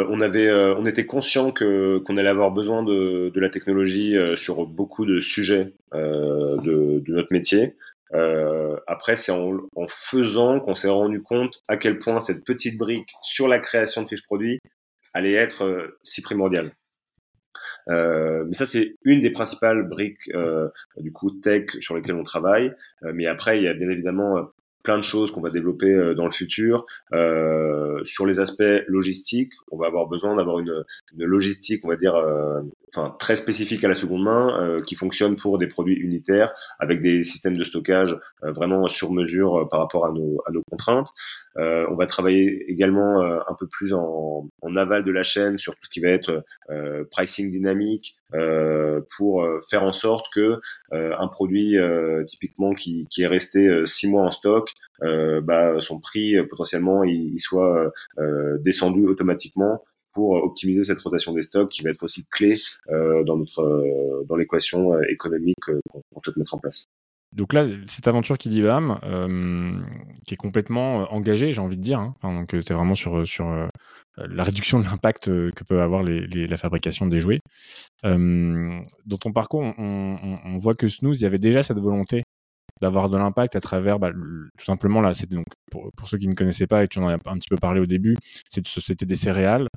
[0.00, 3.50] Euh, on avait, euh, on était conscient que qu'on allait avoir besoin de, de la
[3.50, 7.76] technologie sur beaucoup de sujets euh, de, de, notre métier.
[8.14, 12.76] Euh, après, c'est en, en, faisant qu'on s'est rendu compte à quel point cette petite
[12.76, 14.58] brique sur la création de fiches produits
[15.14, 16.72] allait être euh, si primordiale.
[17.88, 22.24] Euh, mais ça, c'est une des principales briques euh, du coup tech sur lesquelles on
[22.24, 22.72] travaille.
[23.04, 24.50] Euh, mais après, il y a bien évidemment
[24.82, 26.86] plein de choses qu'on va développer euh, dans le futur.
[27.12, 30.84] Euh, sur les aspects logistiques, on va avoir besoin d'avoir une,
[31.16, 32.60] une, logistique, on va dire, euh,
[32.94, 37.00] enfin très spécifique à la seconde main, euh, qui fonctionne pour des produits unitaires, avec
[37.02, 41.08] des systèmes de stockage euh, vraiment sur mesure par rapport à nos, à nos contraintes.
[41.56, 45.84] on va travailler également un peu plus en, en, aval de la chaîne sur tout
[45.84, 46.44] ce qui va être
[47.10, 48.16] pricing dynamique,
[49.16, 50.60] pour faire en sorte que
[50.92, 51.76] un produit
[52.26, 54.70] typiquement qui, qui est resté six mois en stock
[55.02, 61.32] euh, bah, son prix euh, potentiellement il, soit euh, descendu automatiquement pour optimiser cette rotation
[61.32, 62.56] des stocks qui va être aussi clé
[62.88, 66.84] dans notre dans l'équation économique qu'on souhaite mettre en place.
[67.32, 69.72] Donc là, cette aventure qui dit euh,
[70.26, 72.00] qui est complètement engagée, j'ai envie de dire.
[72.00, 72.14] Hein.
[72.22, 73.68] Donc c'est vraiment sur sur euh,
[74.16, 77.40] la réduction de l'impact que peut avoir la fabrication des jouets.
[78.04, 82.24] Euh, dans ton parcours, on, voit que Snooze, il y avait déjà cette volonté
[82.80, 86.66] d'avoir de l'impact à travers bah, tout simplement là donc pour, ceux qui ne connaissaient
[86.66, 88.16] pas et tu en as un petit peu parlé au début
[88.48, 89.68] c'était des céréales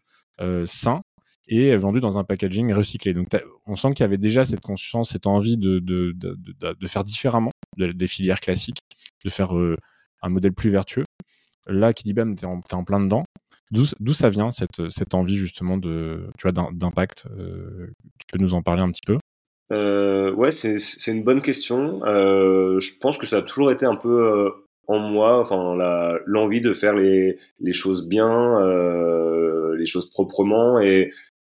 [0.42, 1.02] euh, sains
[1.48, 3.14] et vendus dans un packaging recyclé.
[3.14, 3.28] Donc
[3.66, 7.52] on sent qu'il y avait déjà cette conscience cette envie de, de, de, faire différemment
[7.78, 8.80] des filières classiques
[9.24, 9.76] de faire euh,
[10.22, 11.06] un modèle plus vertueux.
[11.68, 13.26] Là qui dit bam t'es en, es en plein dedans.
[13.72, 17.88] D'où ça vient cette, cette envie justement d'impact euh,
[18.20, 19.18] tu peux nous en parler un petit peu?
[19.72, 20.78] Euh, ouais, c'est
[21.08, 22.06] une bonne question.
[22.06, 24.52] Euh, je pense que ça a toujours été un peu
[24.86, 25.76] en moi, enfin
[26.28, 28.60] l'envie de faire les les choses bien,
[29.76, 30.80] les choses proprement,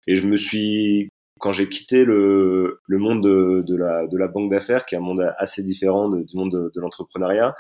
[0.09, 4.29] et je me suis quand j'ai quitté le le monde de, de la de la
[4.29, 7.55] banque d'affaires, qui est un monde assez différent du monde de, de l'entrepreneuriat,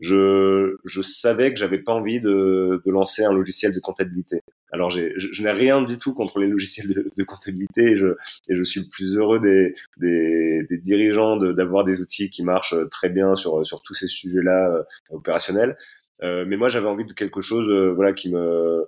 [0.00, 4.40] je, je savais que j'avais pas envie de, de lancer un logiciel de comptabilité.
[4.72, 8.08] Alors je, je n'ai rien du tout contre les logiciels de, de comptabilité et je,
[8.48, 12.74] et je suis le plus heureux des, des, des dirigeants d'avoir des outils qui marchent
[12.90, 15.76] très bien sur, sur tous ces sujets-là euh, opérationnels.
[16.22, 18.84] Euh, mais moi j'avais envie de quelque chose euh, voilà qui me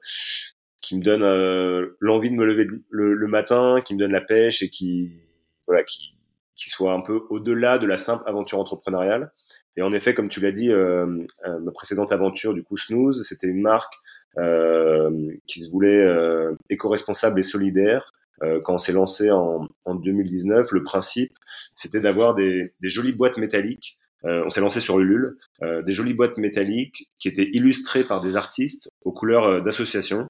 [0.81, 4.21] qui me donne euh, l'envie de me lever le, le, matin, qui me donne la
[4.21, 5.13] pêche et qui
[5.67, 6.17] voilà qui
[6.55, 9.31] qui soit un peu au-delà de la simple aventure entrepreneuriale.
[9.77, 11.07] Et en effet, comme tu l'as dit, euh,
[11.47, 13.93] euh, ma précédente aventure, du coup, Snooze, c'était une marque
[14.39, 18.13] euh, qui se voulait euh, éco-responsable et solidaire.
[18.43, 21.33] Euh, quand on s'est lancé en, en, 2019, le principe,
[21.75, 23.99] c'était d'avoir des, des, jolies boîtes métalliques.
[24.25, 28.91] on s'est lancé sur Ulule, des jolies boîtes métalliques qui étaient illustrées par des artistes
[29.05, 30.27] aux couleurs d'associations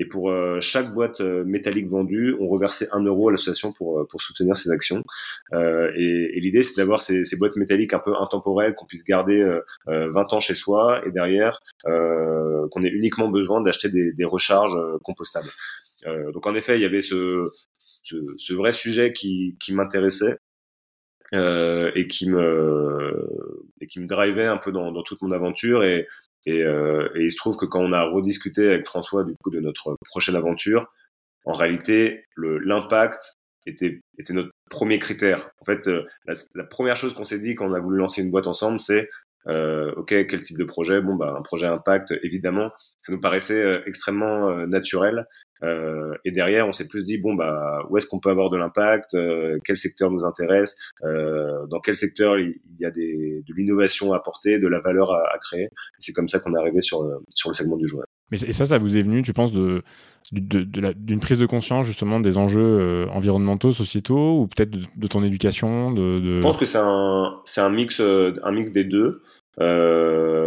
[0.00, 4.00] et pour euh, chaque boîte euh, métallique vendue, on reversait un euro à l'association pour,
[4.00, 5.04] euh, pour soutenir ces actions.
[5.52, 9.46] et, et l'idée, c'est d'avoir ces, ces, boîtes métalliques un peu intemporelles qu'on puisse garder
[9.86, 15.50] 20 ans chez soi et derrière qu'on ait uniquement besoin d'acheter des, des, recharges compostables.
[16.32, 17.44] donc en effet, il y avait ce,
[17.78, 20.38] ce, ce vrai sujet qui, qui m'intéressait.
[21.32, 23.14] Euh, et qui me
[23.80, 26.08] et qui me drivait un peu dans, dans toute mon aventure et,
[26.46, 29.50] et, euh, et, il se trouve que quand on a rediscuté avec François du coup
[29.50, 30.90] de notre prochaine aventure,
[31.44, 35.50] en réalité, l'impact était, était notre premier critère.
[35.60, 36.06] En fait, euh,
[36.54, 39.08] la, première chose qu'on s'est dit quand on a voulu lancer une boîte ensemble, c'est
[39.46, 41.00] euh, ok, quel type de projet?
[41.00, 42.70] Bon, bah, un projet impact, évidemment.
[43.00, 45.26] Ça nous paraissait euh, extrêmement euh, naturel.
[45.62, 48.56] Euh, et derrière, on s'est plus dit bon bah où est-ce qu'on peut avoir de
[48.56, 53.54] l'impact, euh, quel secteur nous intéresse, euh, dans quel secteur il, y a des, de
[53.54, 55.68] l'innovation à apporter, de la valeur à, à créer.
[55.98, 58.04] C'est comme ça qu'on est arrivé sur sur le segment du jouet.
[58.30, 59.82] Mais et ça, ça vous est venu, tu penses, de,
[60.30, 65.90] d'une de, prise de conscience justement des enjeux environnementaux, sociétaux, ou peut-être de, ton éducation
[65.90, 69.22] de, Je pense que c'est un, c'est un mix, un mix des deux.
[69.60, 70.39] Euh,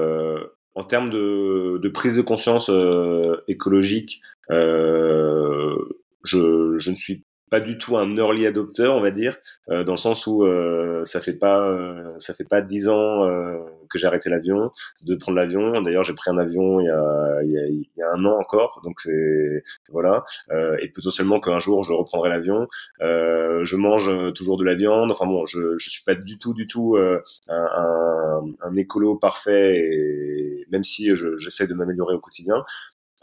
[0.75, 5.75] en termes de, prise de conscience euh, écologique, euh,
[6.23, 9.37] je, je ne suis pas du tout un early adopter, on va dire,
[9.69, 13.29] euh, dans le sens où euh, ça fait pas euh, ça fait pas dix ans
[13.91, 14.71] que j'ai arrêté l'avion,
[15.03, 15.79] de prendre l'avion.
[15.81, 18.25] D'ailleurs, j'ai pris un avion il y a, il y a, il y a un
[18.25, 20.23] an encore, donc c'est voilà.
[20.81, 22.67] et potentiellement qu'un jour je reprendrai l'avion.
[22.99, 25.11] je mange toujours de la viande.
[25.11, 26.97] Enfin bon, je je suis pas du tout du tout
[27.49, 32.65] un, un, écolo parfait, et même si j'essaie de m'améliorer au quotidien.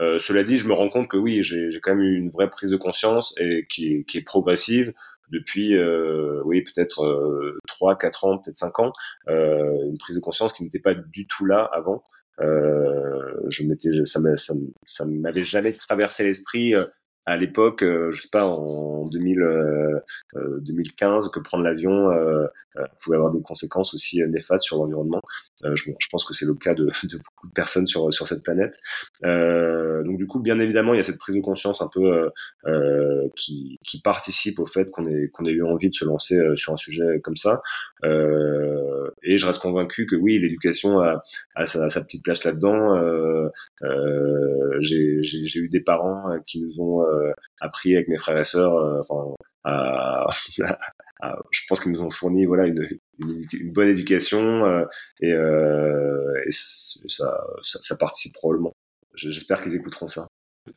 [0.00, 2.48] Euh, cela dit, je me rends compte que oui, j'ai quand même eu une vraie
[2.48, 4.92] prise de conscience et qui, qui est progressive
[5.30, 8.92] depuis, euh, oui, peut-être euh, 3, 4 ans, peut-être 5 ans,
[9.28, 12.02] euh, une prise de conscience qui n'était pas du tout là avant.
[12.40, 16.86] Euh, je m'étais, ça m'avait jamais traversé l'esprit euh,
[17.30, 20.00] à l'époque, euh, je sais pas, en 2000, euh,
[20.34, 22.46] 2015, euh, que prendre l'avion euh,
[23.00, 25.22] pouvait avoir des conséquences aussi néfastes sur l'environnement.
[25.62, 28.42] Je, je, pense que c'est le cas de, de, beaucoup de personnes sur, sur cette
[28.42, 28.76] planète.
[29.22, 32.30] donc du coup, bien évidemment, il y a cette prise de conscience un peu
[33.36, 36.72] qui, qui participe au fait qu'on ait, qu'on ait eu envie de se lancer sur
[36.72, 37.62] un sujet comme ça.
[39.22, 43.50] Et je reste convaincu que oui, l'éducation a, sa, petite place là-dedans.
[44.80, 49.00] J'ai eu des parents qui nous ont euh, appris avec mes frères et sœurs, euh,
[49.00, 49.34] enfin,
[51.50, 52.88] je pense qu'ils nous ont fourni voilà une,
[53.72, 54.84] bonne éducation euh,
[55.20, 58.72] et, ça, participe probablement.
[59.14, 60.26] J'espère qu'ils écouteront ça.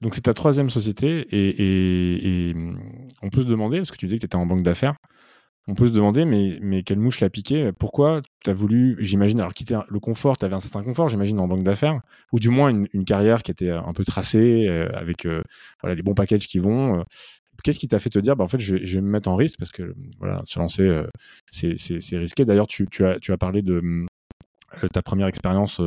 [0.01, 2.55] Donc c'est ta troisième société et, et,
[3.21, 4.95] on peut se demander, parce que tu disais que tu étais en banque d'affaires,
[5.67, 7.71] on peut se demander, mais, mais quelle mouche l'a piqué?
[7.79, 11.39] Pourquoi tu as voulu, j'imagine, alors quitter le confort, tu avais un certain confort, j'imagine,
[11.39, 12.01] en banque d'affaires,
[12.33, 15.41] ou du moins une, carrière qui était un peu tracée, euh, avec euh,
[15.81, 16.99] voilà, les bons packages qui vont.
[16.99, 17.03] Euh.
[17.63, 19.57] Qu'est-ce qui t'a fait te dire, bah, en fait, je vais, me mettre en risque
[19.57, 21.03] parce que voilà, se lancer,
[21.49, 22.43] c'est risqué.
[22.43, 23.81] D'ailleurs, tu, tu, as, tu as parlé de
[24.91, 25.79] ta première expérience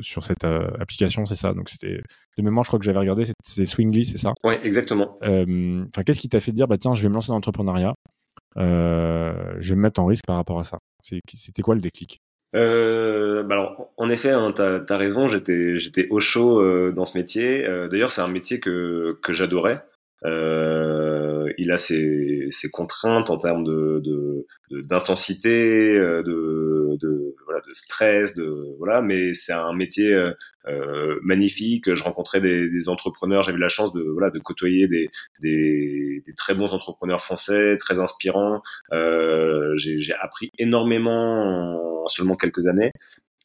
[0.00, 1.54] sur cette application, c'est ça?
[1.54, 2.02] Donc c'était
[2.36, 4.32] de mémoire, je crois que j'avais regardé, c'est Swingly, c'est ça?
[4.44, 5.18] Ouais, exactement.
[5.22, 7.94] Enfin, qu'est-ce qui t'a fait te dire, bah tiens, je vais me lancer dans l'entrepreneuriat?
[7.94, 8.13] euh,
[8.56, 10.78] je vais me mettre en risque par rapport à ça.
[11.02, 12.20] C'était quoi le déclic?
[12.54, 17.04] Euh, bah alors, en effet, hein, tu as, raison, j'étais j'étais au chaud euh, dans
[17.04, 17.66] ce métier.
[17.66, 19.84] Euh, d'ailleurs, c'est un métier que, que j'adorais.
[20.24, 27.74] Euh, il a ses, ses, contraintes en termes de d'intensité, de, de, de, voilà, de
[27.74, 29.02] stress, de voilà.
[29.02, 30.12] Mais c'est un métier
[30.66, 31.94] euh, magnifique.
[31.94, 33.42] Je rencontrais des, des entrepreneurs.
[33.42, 35.10] J'avais la chance de voilà de côtoyer des,
[35.40, 38.62] des, des très bons entrepreneurs français, très inspirants.
[38.92, 42.92] Euh, J'ai appris énormément en seulement quelques années.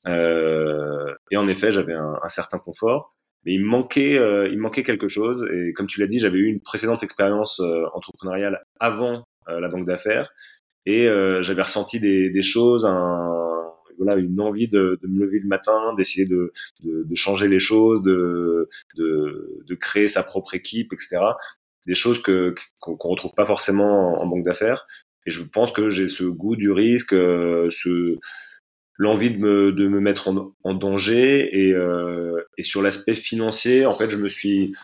[0.08, 3.14] Euh, et en effet, j'avais un, un, certain confort
[3.46, 5.46] mais il me manquait, euh, il manquait quelque chose.
[5.54, 9.70] Et comme tu l'as dit, j'avais eu une précédente expérience euh, entrepreneuriale avant euh, la
[9.70, 10.32] banque d'affaires,
[10.86, 11.06] et
[11.42, 13.32] j'avais ressenti des, des choses, un,
[14.00, 16.52] voilà, une envie de, de, me lever le matin, d'essayer de,
[16.84, 21.20] de, de, changer les choses, de, de, créer sa propre équipe, etc.
[21.86, 24.88] Des choses que qu'on ne retrouve pas forcément en, en banque d'affaires.
[25.28, 28.18] Et je pense que j'ai ce goût du risque, ce
[29.00, 33.86] l'envie de me, de me mettre en, en danger et, euh, et sur l'aspect financier,
[33.86, 34.76] en fait, je me suis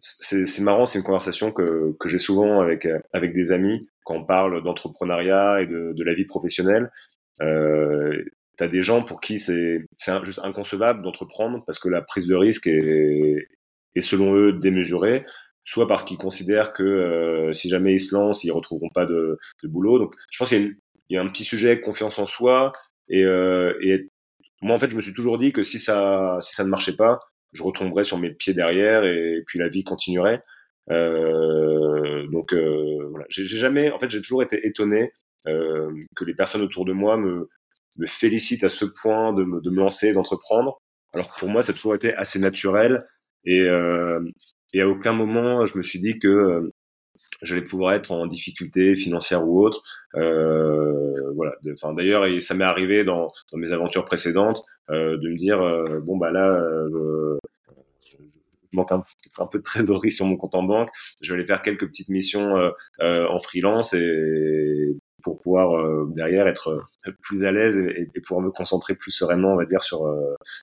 [0.00, 4.24] c'est marrant, c'est une conversation que, que j'ai souvent avec, avec des amis quand on
[4.24, 6.90] parle d'entrepreneuriat et de, de la vie professionnelle.
[7.42, 8.24] Euh,
[8.56, 9.84] tu as des gens pour qui c'est
[10.24, 13.48] juste inconcevable d'entreprendre parce que la prise de risque est,
[13.94, 15.26] est selon eux démesurée,
[15.64, 19.38] soit parce qu'ils considèrent que euh, si jamais ils se lancent, ils retrouveront pas de,
[19.62, 19.98] de boulot.
[19.98, 20.76] Donc je pense qu'il
[21.10, 22.72] y, y, a un petit sujet confiance en soi
[23.08, 24.08] et, euh, et
[24.62, 26.96] moi, en fait, je me suis toujours dit que si ça, si ça ne marchait
[26.96, 27.20] pas,
[27.52, 30.42] je retomberais sur mes pieds derrière et, puis la vie continuerait.
[30.90, 35.12] Euh, donc euh, voilà, j'ai jamais, en fait, j'ai toujours été étonné
[35.46, 37.48] euh, que les personnes autour de moi me,
[37.98, 40.80] me félicitent à ce point de me, de me lancer, d'entreprendre.
[41.14, 43.06] Alors pour moi, ça a toujours été assez naturel
[43.44, 44.20] et, euh,
[44.72, 46.72] et à aucun moment je me suis dit que euh,
[47.42, 49.82] j'allais pouvoir être en difficulté financière ou autre.
[50.14, 51.54] Euh, voilà.
[51.72, 56.00] Enfin, d'ailleurs, ça m'est arrivé dans, dans, mes aventures précédentes euh, de me dire euh,
[56.00, 57.38] bon bah là, euh,
[58.00, 58.16] je
[58.72, 59.02] manque un,
[59.46, 60.90] peu de trésorerie sur mon compte en banque.
[61.20, 62.56] Je vais aller faire quelques petites missions
[63.00, 66.86] euh, en freelance et pour pouvoir derrière être
[67.22, 70.06] plus à l'aise et, et, pouvoir me concentrer plus sereinement, on va dire, sur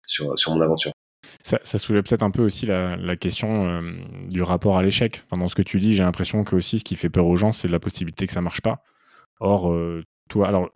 [0.07, 0.91] sur, sur mon aventure.
[1.43, 3.81] Ça, soulève peut-être un peu aussi la, question euh,
[4.27, 5.23] du rapport à l'échec.
[5.25, 7.35] Enfin, dans ce que tu dis, j'ai l'impression que aussi ce qui fait peur aux
[7.35, 8.83] gens, c'est la possibilité que ça marche pas.
[9.39, 10.69] Or, euh, toi, alors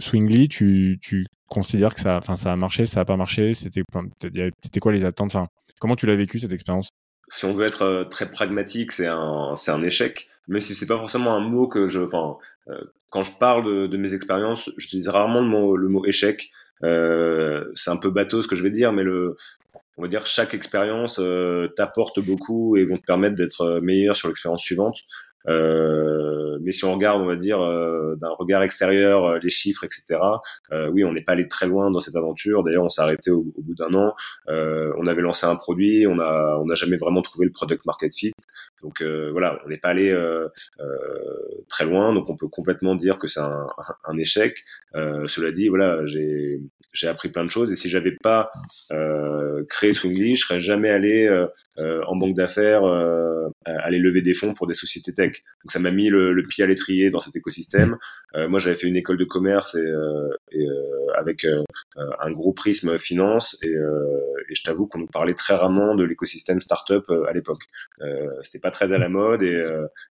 [0.00, 0.98] Swingly, tu,
[1.46, 3.52] considères que ça, ça a marché, ça a pas marché.
[3.52, 3.82] C'était,
[4.80, 5.34] quoi les attentes?
[5.34, 5.46] Enfin,
[5.78, 6.88] Comment tu l'as vécu cette expérience?
[7.28, 10.28] Si on veut être euh, très pragmatique, c'est un, échec.
[10.48, 12.36] Même si c'est pas forcément un mot que je, enfin,
[13.10, 15.40] quand je parle de, mes expériences, j'utilise rarement
[15.76, 16.50] le mot échec.
[16.84, 19.36] Euh, c'est un peu bateau ce que je vais dire, mais le,
[19.96, 24.16] on va dire chaque expérience euh, t'apporte beaucoup et vont te permettre d'être euh, meilleur
[24.16, 24.98] sur l'expérience suivante.
[25.48, 30.20] Euh, mais si on regarde, on va dire, euh, d'un regard extérieur, les chiffres, etc.,
[30.92, 32.62] oui, on n'est pas allé très loin dans cette aventure.
[32.62, 34.14] D'ailleurs, on s'est arrêté au, bout d'un an.
[34.46, 38.14] on avait lancé un produit, on a, on n'a jamais vraiment trouvé le product market
[38.14, 38.32] fit.
[38.82, 40.16] Donc voilà, on n'est pas allé
[41.68, 42.12] très loin.
[42.12, 43.66] Donc on peut complètement dire que c'est un,
[44.04, 44.64] un, échec.
[44.94, 46.60] cela dit, voilà, j'ai,
[46.92, 47.72] j'ai appris plein de choses.
[47.72, 48.50] Et si j'avais pas
[49.68, 51.28] créé Swingly, je serais jamais allé
[51.78, 52.84] en banque d'affaires,
[53.66, 55.42] aller lever des fonds pour des sociétés tech.
[55.64, 57.96] Donc ça m'a mis le, le, pied à l'étrier dans cet écosystème.
[58.34, 61.46] Euh, moi, j'avais fait une école de commerce et, euh, euh, avec
[61.96, 66.60] un gros prisme finance et, et je t'avoue qu'on nous parlait très rarement de l'écosystème
[66.60, 67.62] startup à l'époque.
[68.42, 69.64] c'était pas très à la mode et,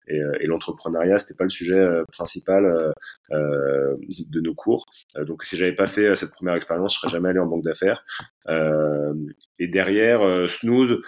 [0.08, 2.94] et, et l'entrepreneuriat c'était pas le sujet principal
[3.30, 4.86] de nos cours.
[5.16, 8.06] donc si j'avais pas fait cette première expérience, je serais jamais allé en banque d'affaires.
[8.48, 11.02] et derrière, Snooze,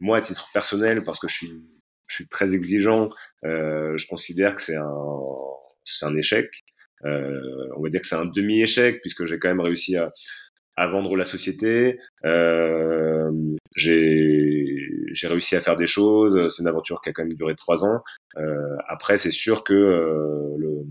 [0.00, 3.10] moi à titre personnel, parce que je suis très exigeant.
[3.44, 6.64] Euh, je considère que c'est un, échec.
[7.04, 10.12] Euh, on va dire que c'est un demi-échec puisque j'ai quand même réussi à,
[10.76, 11.98] à vendre la société.
[12.24, 13.30] Euh,
[13.74, 14.78] j'ai,
[15.24, 16.54] réussi à faire des choses.
[16.54, 18.02] C'est une aventure qui a quand même duré trois ans.
[18.36, 20.84] Euh, après, c'est sûr que euh, le,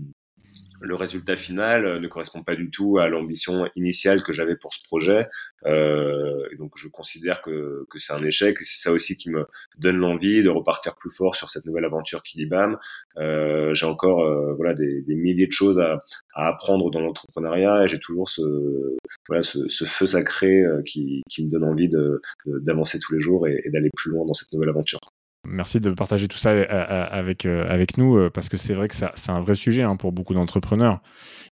[0.86, 4.74] le résultat final euh, ne correspond pas du tout à l'ambition initiale que j'avais pour
[4.74, 5.28] ce projet.
[5.66, 8.56] Euh, donc je considère que, que c'est un échec.
[8.60, 9.46] Et c'est ça aussi qui me
[9.78, 12.78] donne l'envie de repartir plus fort sur cette nouvelle aventure Kilibam.
[13.18, 17.84] Euh, j'ai encore euh, voilà des, des, milliers de choses à, à apprendre dans l'entrepreneuriat
[17.84, 18.96] et j'ai toujours ce
[19.26, 23.20] voilà ce, ce feu sacré euh, qui, qui me donne envie de, d'avancer tous les
[23.20, 25.00] jours et d'aller plus loin dans cette nouvelle aventure.
[25.48, 28.88] Merci de partager tout ça euh, euh, avec, euh, avec nous, parce que c'est vrai
[28.88, 31.00] que c'est un vrai sujet hein, pour beaucoup d'entrepreneurs.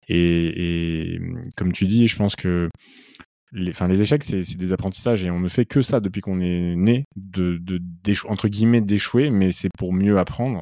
[0.07, 1.19] Et,
[1.57, 2.69] comme tu dis, je pense que
[3.53, 6.39] les, enfin, les échecs, c'est des apprentissages et on ne fait que ça depuis qu'on
[6.39, 7.79] est né, de, de,
[8.27, 10.61] entre guillemets, d'échouer, mais c'est pour mieux apprendre.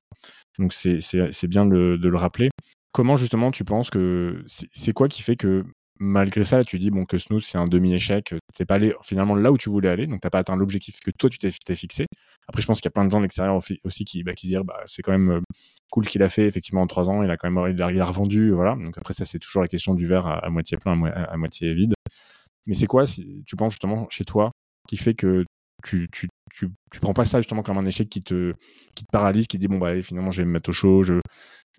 [0.58, 2.50] Donc c'est bien de, de, le rappeler.
[2.92, 5.64] Comment justement tu penses que c'est quoi qui fait que
[6.00, 9.52] malgré ça, tu dis bon que Snooze c'est un demi-échec, t'es pas allé finalement là
[9.52, 12.08] où tu voulais aller, donc t'as pas atteint l'objectif que toi tu t'es fixé.
[12.48, 14.58] Après, je pense qu'il y a plein de gens de l'extérieur aussi qui, bah, disent
[14.66, 15.42] bah, c'est quand même euh,
[15.92, 18.52] cool qu'il a fait effectivement en trois ans, il a quand même il a, revendu,
[18.52, 18.76] voilà.
[18.76, 21.94] Donc après ça c'est toujours la question du verre à, moitié plein, à, moitié vide.
[22.66, 24.52] Mais c'est quoi, si tu penses justement chez toi,
[24.88, 25.46] qui fait que
[25.84, 28.54] tu, tu, tu, tu, prends pas ça justement comme un échec qui te,
[28.96, 31.04] qui te paralyse, qui te dit bon bah finalement je vais me mettre au chaud,
[31.04, 31.20] je,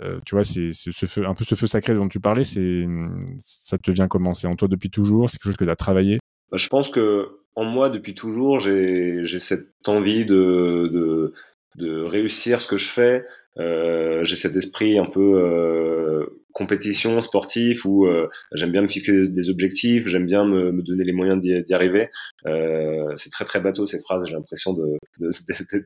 [0.00, 3.78] euh, tu vois, c'est ce feu, un peu ce feu sacré dont tu parlais, ça
[3.78, 4.34] te vient comment?
[4.34, 5.28] C'est en toi depuis toujours?
[5.28, 6.18] C'est quelque chose que tu as travaillé?
[6.50, 11.32] Bah, Je pense que en moi depuis toujours, j'ai cette envie de
[11.78, 13.24] réussir ce que je fais.
[13.58, 19.28] Euh, j'ai cet esprit un peu euh, compétition sportif où euh, j'aime bien me fixer
[19.28, 22.10] des objectifs, j'aime bien me, me, donner les moyens d'y arriver.
[22.46, 24.98] Euh, c'est très très bateau ces phrases, j'ai l'impression de,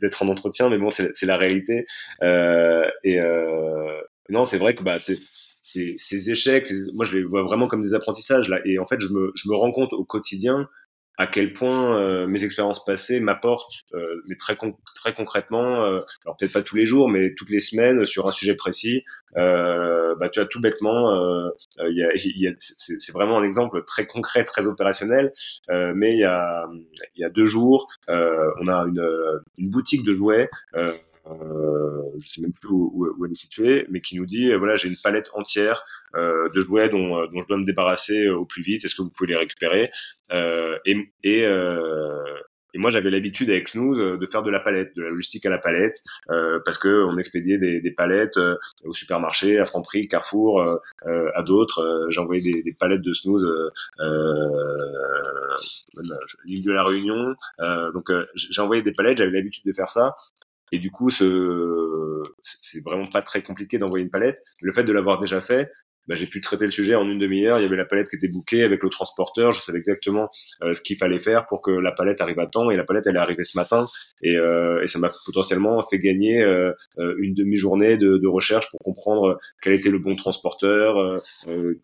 [0.00, 1.86] d'être en entretien, mais bon, c'est la réalité.
[2.22, 3.18] Euh, et
[4.28, 5.18] non, c'est vrai que bah, c'est
[5.96, 8.60] ces échecs, moi je les vois vraiment comme des apprentissages là.
[8.64, 10.68] Et en fait, je me, je me rends compte au quotidien
[11.16, 14.56] à quel point euh, mes expériences passées m'apportent, euh, mais très
[14.96, 18.32] très concrètement, euh, alors peut-être pas tous les jours, mais toutes les semaines sur un
[18.32, 19.04] sujet précis.
[19.34, 21.12] bah tu as tout bêtement,
[21.80, 25.32] il y a, y a c'est vraiment un exemple très concret, très opérationnel.
[25.68, 26.66] mais il y a
[27.16, 29.04] il y a deux jours, on a une
[29.58, 34.16] une boutique de jouets, je sais même plus où, où, elle est située, mais qui
[34.16, 37.58] nous dit voilà j'ai une palette entière euh, de jouets dont, euh, dont je dois
[37.58, 38.84] me débarrasser euh, au plus vite.
[38.84, 39.90] Est-ce que vous pouvez les récupérer
[40.86, 41.46] Et, et
[42.74, 45.50] et moi, j'avais l'habitude avec Snooze de faire de la palette, de la logistique à
[45.50, 50.08] la palette, euh, parce que on expédiait des, des palettes euh, au supermarché, à Franprix,
[50.08, 52.08] Carrefour, euh, à d'autres.
[52.10, 53.46] J'envoyais des, des, palettes de Snooze
[56.44, 57.36] l'île de la Réunion.
[57.94, 59.18] donc, j'ai envoyé des palettes.
[59.18, 60.16] J'avais l'habitude de faire ça.
[60.72, 64.42] Et du coup, ce c'est vraiment pas très compliqué d'envoyer une palette.
[64.60, 65.70] Le fait de l'avoir déjà fait,
[66.06, 67.58] bah, j'ai pu traiter le sujet en une demi-heure.
[67.58, 69.52] Il y avait la palette qui était bookée avec le transporteur.
[69.52, 70.28] Je savais exactement
[70.60, 72.70] ce qu'il fallait faire pour que la palette arrive à temps.
[72.70, 73.86] Et la palette, elle est arrivée ce matin.
[74.22, 76.42] Et, et ça m'a potentiellement fait gagner
[76.98, 81.20] une demi-journée de, de, recherche pour comprendre quel était le bon transporteur,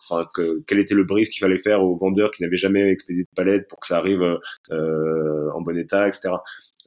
[0.09, 0.27] enfin
[0.67, 3.69] quel était le brief qu'il fallait faire aux vendeurs qui n'avaient jamais expédié de palette
[3.69, 4.23] pour que ça arrive
[4.71, 6.31] en bon état, etc.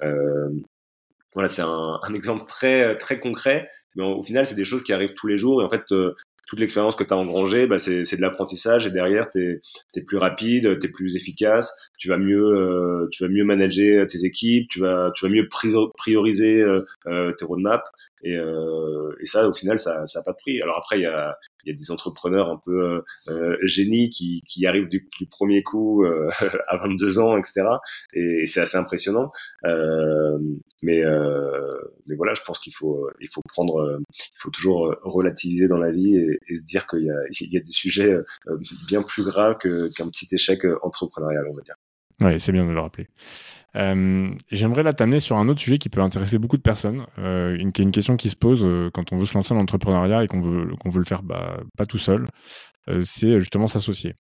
[0.02, 0.50] Euh,
[1.34, 4.94] voilà, c'est un, un, exemple très très concret, mais au final, c'est des choses qui
[4.94, 5.62] arrivent tous les jours.
[5.62, 6.14] Et en fait, euh,
[6.48, 8.86] toute l'expérience que tu as engrangée, bah, c'est, de l'apprentissage.
[8.88, 9.62] Et derrière, tu
[9.96, 14.06] es, plus rapide, tu es plus efficace, tu vas mieux, euh, tu vas mieux manager
[14.08, 15.48] tes équipes, tu vas, tu vas mieux
[15.98, 16.62] prioriser
[17.08, 17.90] euh, tes roadmaps.
[18.24, 20.62] Et, euh, et ça, au final, ça n'a pas de prix.
[20.62, 21.38] Alors après, il y a,
[21.72, 26.04] y a des entrepreneurs un peu euh, euh génies qui, qui arrivent du, premier coup
[26.04, 26.30] euh,
[26.68, 27.64] à 22 ans, etc.
[28.14, 29.32] Et, c'est assez impressionnant.
[29.66, 30.38] Euh,
[30.82, 31.70] mais, euh,
[32.08, 35.92] mais voilà, je pense qu'il faut, il faut prendre, il faut toujours relativiser dans la
[35.92, 38.16] vie et, se dire qu'il y a, il y a des sujets
[38.88, 41.76] bien plus graves qu'un petit échec entrepreneurial, on va dire.
[42.22, 43.08] Oui, c'est bien de le rappeler.
[43.76, 47.56] Euh, j'aimerais là t'amener sur un autre sujet qui peut intéresser beaucoup de personnes, euh,
[47.58, 49.60] une, qui est une question qui se pose euh, quand on veut se lancer dans
[49.60, 52.26] l'entrepreneuriat et qu'on veut, qu'on veut le faire bah, pas tout seul,
[53.04, 54.16] c'est justement s'associer.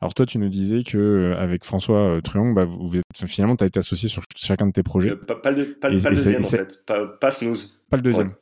[0.00, 2.94] Alors toi, tu nous disais que avec François Truong, bah, vous,
[3.26, 5.14] finalement, tu as été associé sur chacun de tes projets.
[5.14, 6.82] pas, le, pas, le deuxième, en fait.
[6.86, 7.78] Pas, pas Snooze.
[7.90, 8.32] Pas le deuxième.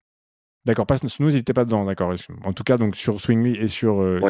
[0.64, 2.14] D'accord, pas Snooze, il n'était pas dedans, d'accord.
[2.42, 4.20] En tout cas, donc sur Swingly et sur euh,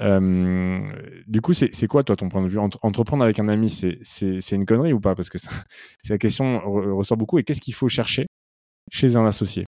[0.00, 0.80] euh
[1.26, 2.58] du coup, c'est quoi, toi, ton point de vue?
[2.58, 5.16] Entreprendre avec un ami, c'est une connerie ou pas?
[5.16, 5.48] Parce que c'est
[6.08, 6.60] la question
[6.96, 7.38] ressort beaucoup.
[7.38, 8.26] Et qu'est-ce qu'il faut chercher
[8.92, 9.66] chez un associé?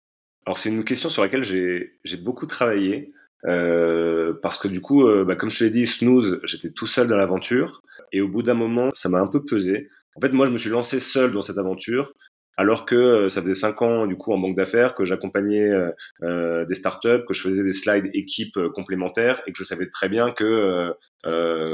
[0.46, 3.12] Alors, c'est une question sur laquelle j'ai beaucoup travaillé.
[3.44, 6.86] Euh, parce que du coup, euh, bah, comme je te l'ai dit, Snooze, j'étais tout
[6.86, 7.82] seul dans l'aventure.
[8.12, 9.88] Et au bout d'un moment, ça m'a un peu pesé.
[10.16, 12.12] En fait, moi, je me suis lancé seul dans cette aventure
[12.56, 15.90] alors que euh, ça faisait cinq ans du coup en banque d'affaires que j'accompagnais euh,
[16.22, 20.08] euh, des startups, que je faisais des slides équipes complémentaires et que je savais très
[20.08, 20.94] bien que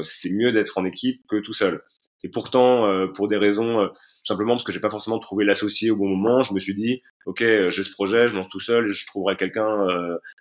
[0.02, 1.82] c'était mieux d'être en équipe que tout seul.
[2.24, 3.88] Et pourtant, pour des raisons
[4.24, 7.02] simplement parce que j'ai pas forcément trouvé l'associé au bon moment, je me suis dit
[7.26, 9.76] ok, j'ai ce projet, je lance tout seul et je trouverai quelqu'un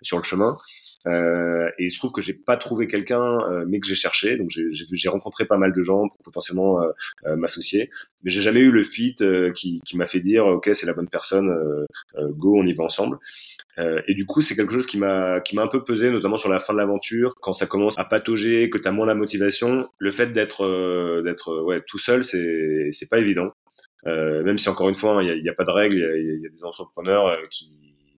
[0.02, 0.56] sur le chemin.
[1.06, 4.36] Euh, et il se trouve que j'ai pas trouvé quelqu'un, euh, mais que j'ai cherché.
[4.36, 7.90] Donc j'ai rencontré pas mal de gens pour potentiellement euh, m'associer,
[8.22, 9.14] mais j'ai jamais eu le fit
[9.54, 11.54] qui, qui m'a fait dire ok c'est la bonne personne,
[12.30, 13.18] go on y va ensemble.
[13.78, 16.50] et du coup, c'est quelque chose qui m'a qui m'a un peu pesé, notamment sur
[16.50, 19.88] la fin de l'aventure, quand ça commence à patauger, que tu as moins la motivation.
[19.98, 23.52] Le fait d'être d'être ouais tout seul, c'est c'est pas évident.
[24.04, 26.46] même si encore une fois, il n'y a, a, pas de règles, il y, y
[26.46, 27.70] a, des entrepreneurs qui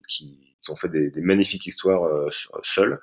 [0.08, 2.30] qui qui ont fait des, magnifiques histoires euh,
[2.64, 3.00] seuls.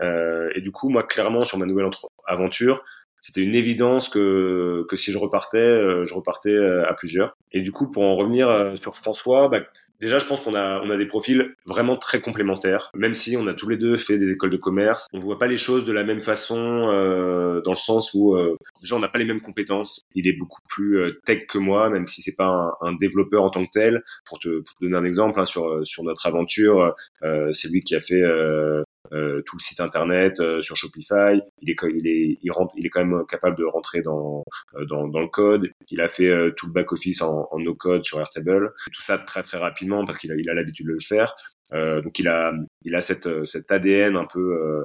[0.00, 1.88] Euh, et du coup, moi, clairement, sur ma nouvelle
[2.26, 2.84] aventure,
[3.20, 7.36] c'était une évidence que, que si je repartais, euh, je repartais à plusieurs.
[7.52, 9.60] Et du coup, pour en revenir sur François, bah,
[10.00, 12.90] Déjà, je pense qu'on a, on a des profils vraiment très complémentaires.
[12.94, 15.48] Même si on a tous les deux fait des écoles de commerce, on voit pas
[15.48, 19.08] les choses de la même façon, euh, dans le sens où euh, déjà on n'a
[19.08, 20.00] pas les mêmes compétences.
[20.14, 23.50] Il est beaucoup plus euh, tech que moi, même si c'est pas un, développeur en
[23.50, 24.02] tant que tel.
[24.24, 27.80] Pour te, pour te donner un exemple, hein, sur sur notre aventure, euh, c'est lui
[27.80, 28.22] qui a fait
[29.12, 31.40] euh, tout le site internet euh, sur Shopify.
[31.62, 34.44] Il est, il est, il rentre, il est quand même capable de rentrer dans
[34.76, 35.70] euh, dans, dans le code.
[35.90, 38.72] Il a fait tout le back office en, en no code sur Airtable.
[38.92, 41.34] Tout ça très très rapidement parce qu'il a, il a l'habitude de le faire.
[41.72, 42.52] donc il a,
[42.84, 44.84] il a cette, cet ADN un peu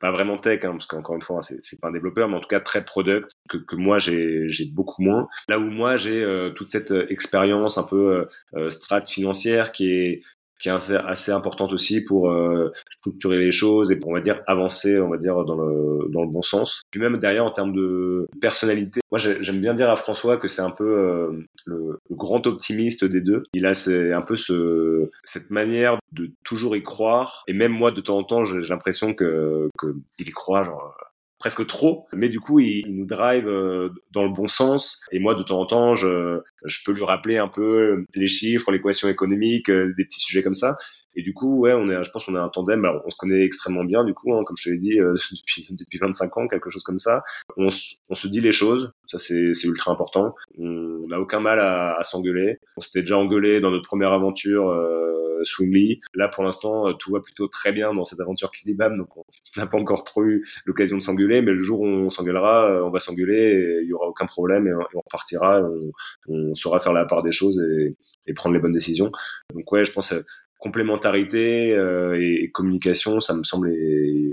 [0.00, 2.40] pas vraiment tech, hein, parce qu'encore une fois, c'est, c'est pas un développeur, mais en
[2.40, 5.26] tout cas très product, que, que moi j'ai, j'ai beaucoup moins.
[5.48, 10.22] Là où moi j'ai toute cette expérience un peu euh, strat financière qui est
[10.58, 14.40] qui est assez, importante aussi pour euh, structurer les choses et pour, on va dire,
[14.46, 16.82] avancer, on va dire, dans le, dans le bon sens.
[16.90, 20.62] Puis même derrière, en termes de personnalité, moi, j'aime bien dire à François que c'est
[20.62, 21.30] un peu euh,
[21.64, 23.44] le, le, grand optimiste des deux.
[23.52, 27.44] Il a c'est un peu ce, cette manière de toujours y croire.
[27.46, 30.94] Et même moi, de temps en temps, j'ai l'impression que, que il y croit, genre,
[31.38, 35.00] presque trop, mais du coup, il, nous drive euh, dans le bon sens.
[35.12, 38.70] Et moi, de temps en temps, je, je peux lui rappeler un peu les chiffres,
[38.72, 40.76] l'équation économique, euh, des petits sujets comme ça.
[41.18, 42.84] Et du coup, ouais, on est, je pense qu'on est un tandem.
[42.84, 45.14] Alors, on se connaît extrêmement bien, du coup, hein, comme je te l'ai dit, euh,
[45.32, 47.24] depuis, depuis 25 ans, quelque chose comme ça.
[47.56, 47.68] On,
[48.08, 50.32] on se dit les choses, ça c'est ultra important.
[50.58, 52.58] On n'a aucun mal à, à s'engueuler.
[52.76, 54.70] On s'était déjà engueulé dans notre première aventure.
[54.70, 56.00] Euh, Swingly.
[56.14, 59.24] Là, pour l'instant, euh, tout va plutôt très bien dans cette aventure Kidibam, donc on
[59.56, 62.84] n'a pas encore trop eu l'occasion de s'engueuler, mais le jour où on s'engueulera, euh,
[62.84, 65.92] on va s'engueuler, il y aura aucun problème et, on repartira, on,
[66.28, 67.96] on, saura faire la part des choses et,
[68.26, 69.10] et, prendre les bonnes décisions.
[69.54, 70.14] Donc ouais, je pense
[70.58, 71.70] complémentarité
[72.18, 74.32] et, communication, ça me semble les,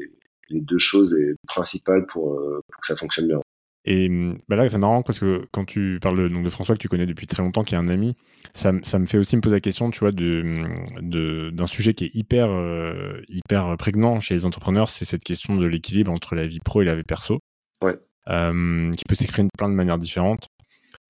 [0.50, 3.42] les deux choses les principales pour, pour que ça fonctionne bien.
[3.86, 6.76] Et mmh, bah là, c'est marrant parce que quand tu parles de, donc de François
[6.76, 8.16] que tu connais depuis très longtemps, qui est un ami,
[8.54, 11.94] ça, ça me fait aussi me poser la question, tu vois, de, mmh, d'un sujet
[11.94, 16.36] qui est hyper, euh, hyper prégnant chez les entrepreneurs, c'est cette question de l'équilibre entre
[16.36, 17.40] la vie pro et la vie perso.
[17.82, 17.96] Ouais.
[18.28, 20.48] Euh, qui peut s'écrire de plein de manières différentes.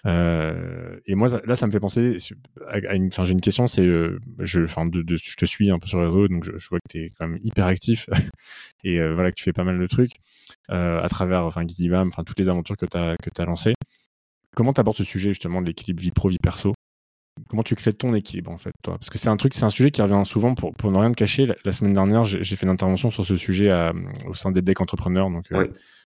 [0.06, 2.18] Euh, et moi, là, ça me fait penser
[2.68, 3.08] à une.
[3.08, 3.68] Enfin, j'ai une question.
[3.68, 6.89] C'est, je, enfin, je te suis un peu sur les réseaux, donc je, vois que
[6.89, 8.08] tu es quand même hyper actif
[8.84, 10.12] et voilà que tu fais pas mal de trucs
[10.70, 13.74] à travers, enfin, Gizibam, enfin, toutes les aventures que tu as que as lancées.
[14.56, 16.74] Comment tu abordes ce sujet justement de l'équilibre vie pro vie perso?
[17.49, 18.97] Comment tu crées ton équilibre en fait, toi?
[18.97, 20.56] Parce que c'est un truc, c'est un sujet qui revient souvent.
[20.56, 23.36] Pour, pour ne rien te cacher, la, semaine dernière, j'ai fait une intervention sur ce
[23.36, 23.70] sujet
[24.26, 25.45] au sein des decks entrepreneurs, donc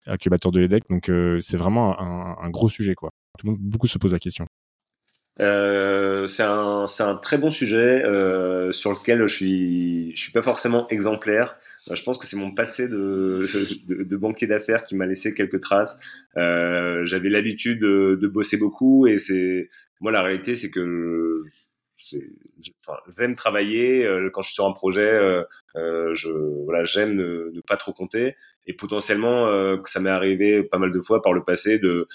[0.05, 0.83] incubateur de l'EDEC.
[0.89, 3.11] Donc c'est vraiment un, gros sujet quoi.
[3.37, 4.47] Tout le monde, beaucoup se pose la question.
[5.39, 10.41] Euh, c'est un, un, très bon sujet euh, sur lequel je suis, je suis pas
[10.41, 11.57] forcément exemplaire.
[11.91, 13.45] Euh, je pense que c'est mon passé de,
[13.87, 15.99] de, banquier d'affaires qui m'a laissé quelques traces.
[16.37, 19.69] Euh, J'avais l'habitude de, de, bosser beaucoup et c'est
[19.99, 21.43] moi la réalité c'est que
[22.81, 25.09] enfin, j'aime travailler euh, quand je suis sur un projet.
[25.09, 25.43] Euh,
[26.13, 26.29] je
[26.65, 28.35] voilà j'aime ne, ne, pas trop compter
[28.65, 29.45] et potentiellement
[29.85, 32.07] ça m'est arrivé pas mal de fois par le passé de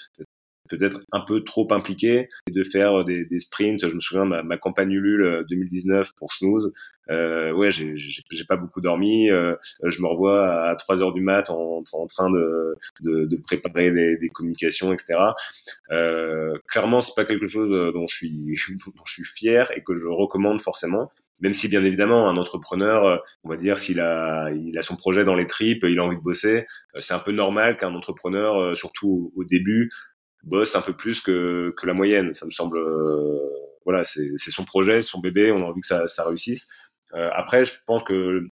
[0.69, 3.87] peut-être un peu trop impliqué et de faire des, des sprints.
[3.87, 6.73] Je me souviens ma, ma campagne Ulule 2019 euh, pour Snooze.
[7.09, 9.29] Euh, ouais, j'ai pas beaucoup dormi.
[9.29, 13.35] Euh, je me revois à 3 heures du mat en, en train de, de, de
[13.37, 15.15] préparer des, des, communications, etc.
[15.91, 18.55] Euh, clairement, c'est pas quelque chose dont je suis
[18.85, 23.21] dont je suis fier et que je recommande forcément même si bien évidemment un entrepreneur,
[23.43, 26.15] on va dire s'il a il a son projet dans les tripes, il a envie
[26.15, 26.65] de bosser,
[26.99, 29.89] c'est un peu normal qu'un entrepreneur, surtout au début,
[30.43, 32.33] bosse un peu plus que, que la moyenne.
[32.33, 33.39] Ça me semble, euh,
[33.85, 36.67] voilà, c'est son projet, son bébé, on a envie que ça, ça réussisse.
[37.13, 38.47] Euh, après, je pense que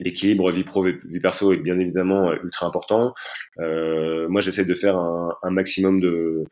[0.00, 3.14] l'équilibre vie pro vie perso est bien évidemment ultra important.
[3.60, 6.44] Euh, moi, j'essaie de faire un, maximum de,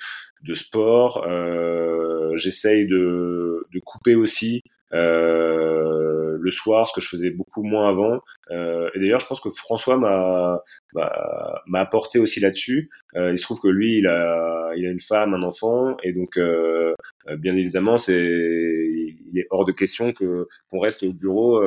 [0.43, 1.25] de sport.
[1.27, 4.63] Euh, J'essaye de, de couper aussi.
[4.95, 6.12] Euh,
[6.43, 8.21] le soir, ce que je faisais beaucoup moins avant.
[8.51, 10.61] Euh, et d'ailleurs, je pense que François m'a
[10.95, 12.91] m'a apporté aussi là-dessus.
[13.17, 16.13] Euh, il se trouve que lui, il a il a une femme, un enfant, et
[16.13, 16.95] donc euh,
[17.39, 21.63] bien évidemment, c'est il est hors de question que qu'on reste au bureau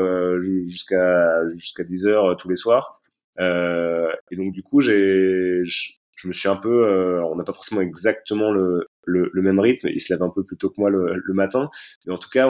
[0.67, 3.01] jusqu'à jusqu'à 10 heures tous les soirs.
[3.39, 5.63] et donc du coup, j'ai
[6.17, 9.87] je me suis un peu, on n'a pas forcément exactement le, le, le, même rythme.
[9.89, 11.69] Il se lève un peu plus tôt que moi le, le matin.
[12.05, 12.49] Mais en tout cas,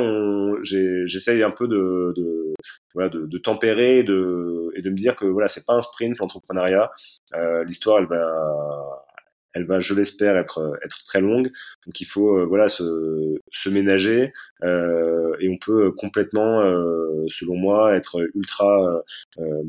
[0.63, 2.53] j'essaye un peu de, de,
[2.93, 6.17] voilà, de, de tempérer de, et de me dire que voilà, c'est pas un sprint
[6.19, 6.91] l'entrepreneuriat.
[7.35, 9.05] Euh, L'histoire, elle va,
[9.53, 11.51] elle va, je l'espère, être, être très longue.
[11.85, 14.33] Donc il faut euh, voilà se, se ménager
[14.63, 19.01] euh, et on peut complètement, euh, selon moi, être ultra
[19.39, 19.63] euh,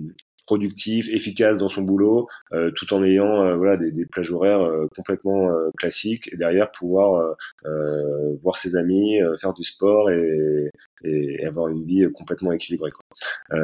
[0.47, 4.63] productif, efficace dans son boulot, euh, tout en ayant euh, voilà des, des, plages horaires
[4.63, 7.37] euh, complètement classiques et derrière pouvoir
[8.43, 10.71] voir ses amis, faire du sport et,
[11.05, 12.91] et, avoir une vie complètement équilibrée.
[12.91, 13.59] Quoi.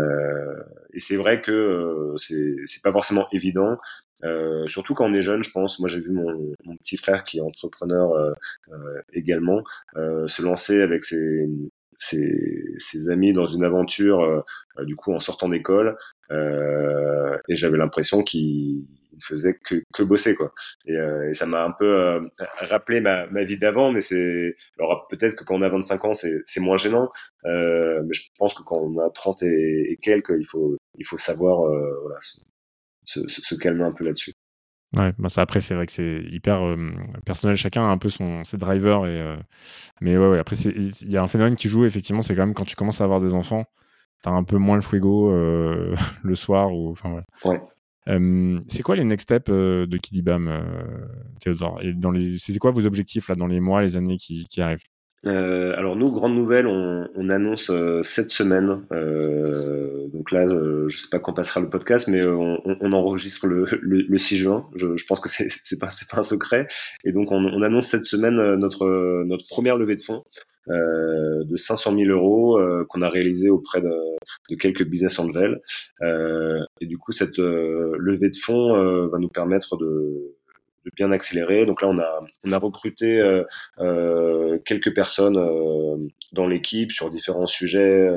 [0.92, 3.78] et c'est vrai que c'est c'est pas forcément évident.
[4.24, 5.78] Euh, surtout quand on est jeune, je pense.
[5.80, 8.32] Moi, j'ai vu mon, mon, petit frère qui est entrepreneur euh,
[8.72, 9.62] euh, également
[9.94, 11.48] se lancer avec ses,
[12.02, 14.44] ses, ses, amis dans une aventure,
[14.84, 15.96] du coup, en sortant d'école.
[16.32, 20.52] Euh, et j'avais l'impression qu'il ne faisait que, que bosser quoi.
[20.86, 22.20] Et, euh, et ça m'a un peu euh,
[22.58, 26.14] rappelé ma, ma vie d'avant, mais c'est alors peut-être que quand on a 25 ans
[26.14, 27.08] c'est moins gênant,
[27.44, 31.18] euh, mais je pense que quand on a 30 et, quelques, il faut il faut
[31.18, 32.40] savoir euh, voilà, se,
[33.28, 34.32] se, se, calmer un peu là-dessus.
[34.94, 36.92] Ouais, bah ça après c'est vrai que c'est hyper euh,
[37.24, 39.36] personnel, chacun a un peu son ses drivers et euh,
[40.02, 42.54] mais ouais, ouais après il y a un phénomène qui joue effectivement, c'est quand même
[42.54, 43.64] quand tu commences à avoir des enfants,
[44.22, 47.24] t'as un peu moins le fuego euh, le soir ou enfin voilà.
[47.44, 47.62] Ouais.
[48.08, 51.06] Euh, c'est quoi les next steps euh, de Kidibam, euh,
[51.40, 51.80] Théodore?
[51.82, 54.60] Et dans les, c'est quoi vos objectifs là dans les mois, les années qui, qui
[54.60, 54.82] arrivent?
[55.24, 58.82] Euh, alors nous, grande nouvelle, on, on annonce euh, cette semaine.
[58.92, 60.46] Euh, donc là,
[60.88, 64.36] je sais pas quand passera le podcast, mais on, on enregistre le, le, le, 6
[64.36, 64.68] juin.
[64.74, 66.66] Je, je pense que c'est, c'est pas pas un secret.
[67.04, 70.24] Et donc on, on, annonce cette semaine notre notre première levée de fonds.
[70.68, 73.92] Euh, de 500 000 euros euh, qu'on a réalisé auprès de,
[74.48, 75.60] de, quelques business angels.
[76.02, 80.36] Euh, et du coup, cette levée de fonds va nous permettre de,
[80.84, 81.66] de bien accélérer.
[81.66, 83.44] Donc là, on a, on a recruté euh,
[83.78, 85.96] euh, quelques personnes euh,
[86.32, 88.08] dans l'équipe sur différents sujets.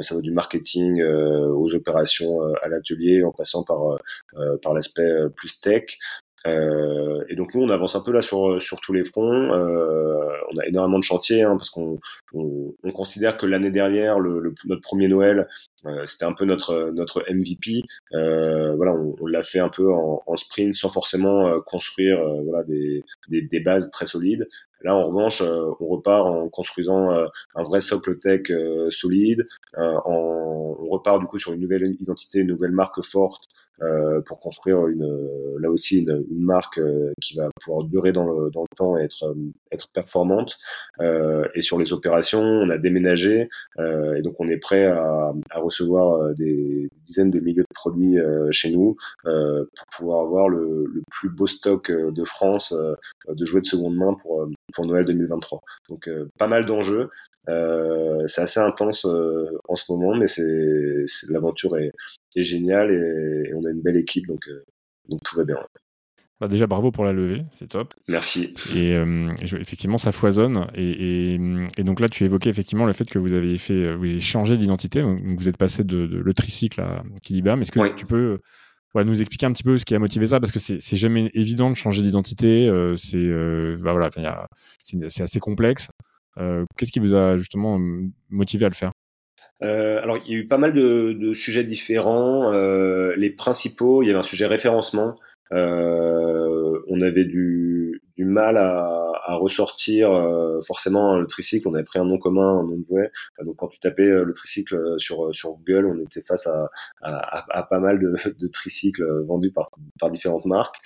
[0.00, 3.98] ça va du marketing aux opérations à l'atelier, en passant par
[4.62, 5.98] par l'aspect plus tech.
[6.46, 9.50] Et donc nous, on avance un peu là sur sur tous les fronts.
[9.50, 11.98] on a énormément de chantiers hein, parce qu'on
[12.32, 15.48] on, considère que l'année dernière, le, notre premier Noël,
[16.06, 17.82] c'était un peu notre notre MVP.
[18.12, 23.02] voilà, on, on l'a fait un peu en, en sprint sans forcément construire voilà des,
[23.28, 24.48] des, des bases très solides.
[24.82, 29.46] Là, en revanche, euh, on repart en construisant euh, un vrai socle tech euh, solide.
[29.76, 33.44] En, on repart du coup sur une nouvelle identité, une nouvelle marque forte
[33.82, 35.06] euh, pour construire une,
[35.60, 36.80] là aussi une, une marque
[37.20, 39.34] qui va pouvoir durer dans le, dans le temps et être,
[39.70, 40.58] être performante.
[41.00, 43.48] Euh, et sur les opérations, on a déménagé
[43.78, 48.18] euh, et donc on est prêt à, à recevoir des dizaines de milliers de produits
[48.50, 52.74] chez nous pour pouvoir avoir le, le, plus beau stock de France
[53.28, 55.60] de jouets de seconde main pour, pour Noël 2023.
[55.88, 57.10] Donc pas mal d'enjeux.
[57.48, 61.92] Euh, c'est assez intense euh, en ce moment, mais c'est l'aventure est,
[62.36, 64.64] est, géniale et, on a une belle équipe, donc, euh,
[65.08, 65.56] donc tout va bien.
[66.40, 67.94] Bah déjà, bravo pour la levée, c'est top.
[68.06, 68.54] Merci.
[68.76, 68.94] Et
[69.42, 70.68] effectivement, ça foisonne.
[70.74, 74.20] Et, et, donc là, tu évoquais effectivement le fait que vous avez fait, vous avez
[74.20, 75.02] changé d'identité.
[75.02, 77.60] Vous êtes passé de, de le tricycle à Kilibam.
[77.60, 78.38] Est-ce que tu peux
[78.94, 80.38] nous expliquer un petit peu ce qui a motivé ça?
[80.38, 82.70] Parce que c'est jamais évident de changer d'identité.
[82.94, 83.28] c'est
[83.82, 84.08] bah voilà,
[84.84, 85.88] c'est assez complexe.
[86.38, 87.78] Euh, qu'est-ce qui vous a justement
[88.30, 88.92] motivé à le faire?
[89.62, 92.52] Euh, alors, il y a eu pas mal de, sujets différents.
[92.52, 95.16] Euh, les principaux, il y avait un sujet référencement.
[95.50, 100.10] On avait du, mal à, ressortir
[100.66, 101.68] forcément le tricycle.
[101.68, 103.10] On avait pris un nom commun, un nom de jouet.
[103.44, 108.14] Donc, quand tu tapais le tricycle sur Google, on était face à, pas mal de,
[108.38, 110.76] de tricycles vendus par, par différentes marques.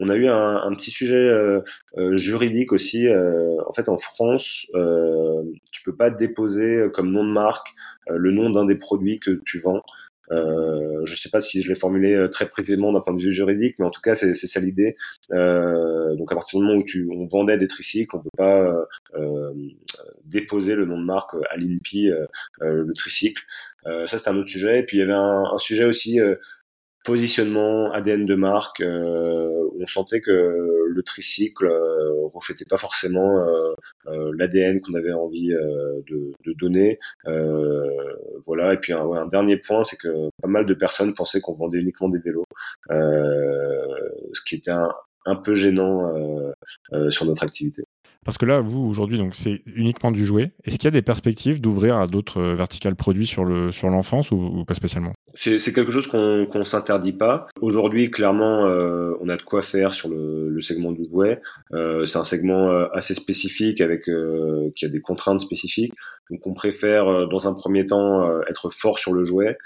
[0.00, 1.60] Euh, on a eu un, petit sujet euh,
[1.98, 3.08] euh, juridique aussi.
[3.08, 4.66] Euh, en fait, en France,
[5.72, 7.68] tu peux pas déposer comme nom de marque
[8.08, 9.82] le nom d'un des produits que tu vends.
[10.30, 13.34] Euh, je ne sais pas si je l'ai formulé très précisément d'un point de vue
[13.34, 14.96] juridique, mais en tout cas c'est ça l'idée.
[15.32, 18.86] Euh, donc à partir du moment où tu, on vendait des tricycles, on peut pas
[19.14, 19.52] euh,
[20.24, 22.10] déposer le nom de marque à l'INPI
[22.60, 23.42] le tricycle.
[23.84, 24.80] ça c'est un autre sujet.
[24.80, 26.18] Et puis il y avait un sujet aussi
[27.04, 33.74] positionnement, ADN de marque, euh, on sentait que le tricycle euh, reflétait pas forcément euh,
[34.06, 36.98] euh l'ADN qu'on avait envie de, de, donner.
[38.46, 38.74] voilà.
[38.74, 41.78] Et puis un, un dernier point, c'est que pas mal de personnes pensaient qu'on vendait
[41.78, 42.44] uniquement des vélos,
[42.88, 44.92] ce qui était un,
[45.26, 46.12] un peu gênant
[47.10, 47.82] sur notre activité.
[48.24, 50.52] Parce que là, vous, aujourd'hui, donc c'est uniquement du jouet.
[50.64, 54.60] Est-ce qu'il y a des perspectives d'ouvrir à d'autres verticales produits sur l'enfance sur ou,
[54.60, 55.12] ou, pas spécialement?
[55.34, 57.46] C'est quelque chose qu'on qu'on s'interdit pas.
[57.60, 61.40] Aujourd'hui, clairement, euh, on a de quoi faire sur le, le segment du jouet.
[61.72, 65.92] Euh, c'est un segment euh, assez spécifique avec euh, qui a des contraintes spécifiques.
[66.32, 69.56] Donc, on préfère euh, dans un premier temps euh, être fort sur le jouet.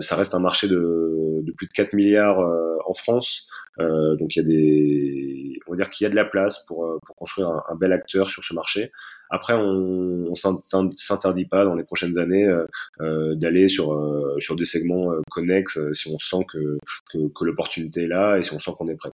[0.00, 2.40] ça reste un marché de, plus de 4 milliards
[2.86, 3.48] en France.
[3.78, 7.48] donc, il y a on va dire qu'il y a de la place pour construire
[7.48, 8.90] un, bel acteur sur ce marché.
[9.30, 12.64] Après, on, on s'interdit pas dans les prochaines années euh,
[13.00, 16.78] euh d'aller sur euh, sur des segments euh, connexes si on sent que
[17.12, 19.10] que, que l'opportunité est là et si on sent qu'on est prêt.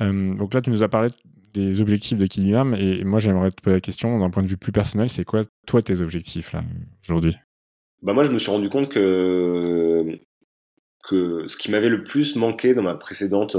[0.00, 1.08] donc là, tu nous as parlé
[1.52, 4.56] des objectifs de Kiliam et moi j'aimerais te poser la question d'un point de vue
[4.56, 6.62] plus personnel, c'est quoi toi tes objectifs là
[7.08, 7.36] aujourd'hui?
[8.02, 10.18] Bah moi je me suis rendu compte que
[11.08, 13.56] que ce qui m'avait le plus manqué dans ma précédente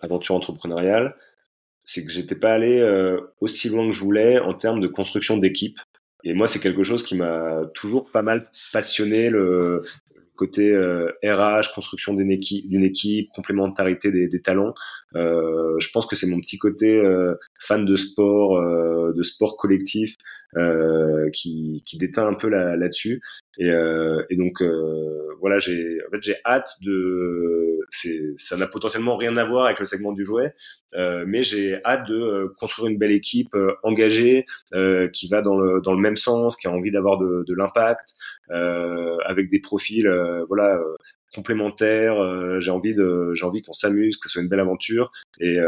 [0.00, 1.14] aventure entrepreneuriale,
[1.86, 5.38] c'est que j'étais pas allé euh, aussi loin que je voulais en termes de construction
[5.38, 5.78] d'équipe.
[6.24, 9.80] Et moi, c'est quelque chose qui m'a toujours pas mal passionné, le
[10.34, 14.74] côté euh, RH, construction d'une équipe, complémentarité des talents.
[15.14, 19.56] Euh, je pense que c'est mon petit côté euh, fan de sport, euh, de sport
[19.56, 20.16] collectif,
[21.34, 23.20] qui, qui déteint un peu là, là-dessus.
[23.58, 24.62] Et, et donc
[25.40, 27.80] voilà, j'ai en fait j'ai hâte de
[28.36, 30.54] ça n'a potentiellement rien à voir avec le segment du jouet,
[30.94, 34.46] euh, mais j'ai hâte de euh, construire une belle équipe euh, engagée
[35.12, 38.14] qui va dans le dans le même sens, qui a envie d'avoir de, de l'impact,
[39.24, 40.08] avec des profils
[40.48, 40.80] voilà
[41.36, 42.16] complémentaires.
[42.60, 45.58] j'ai envie de j'ai envie qu'on s'amuse, que ce soit une belle aventure et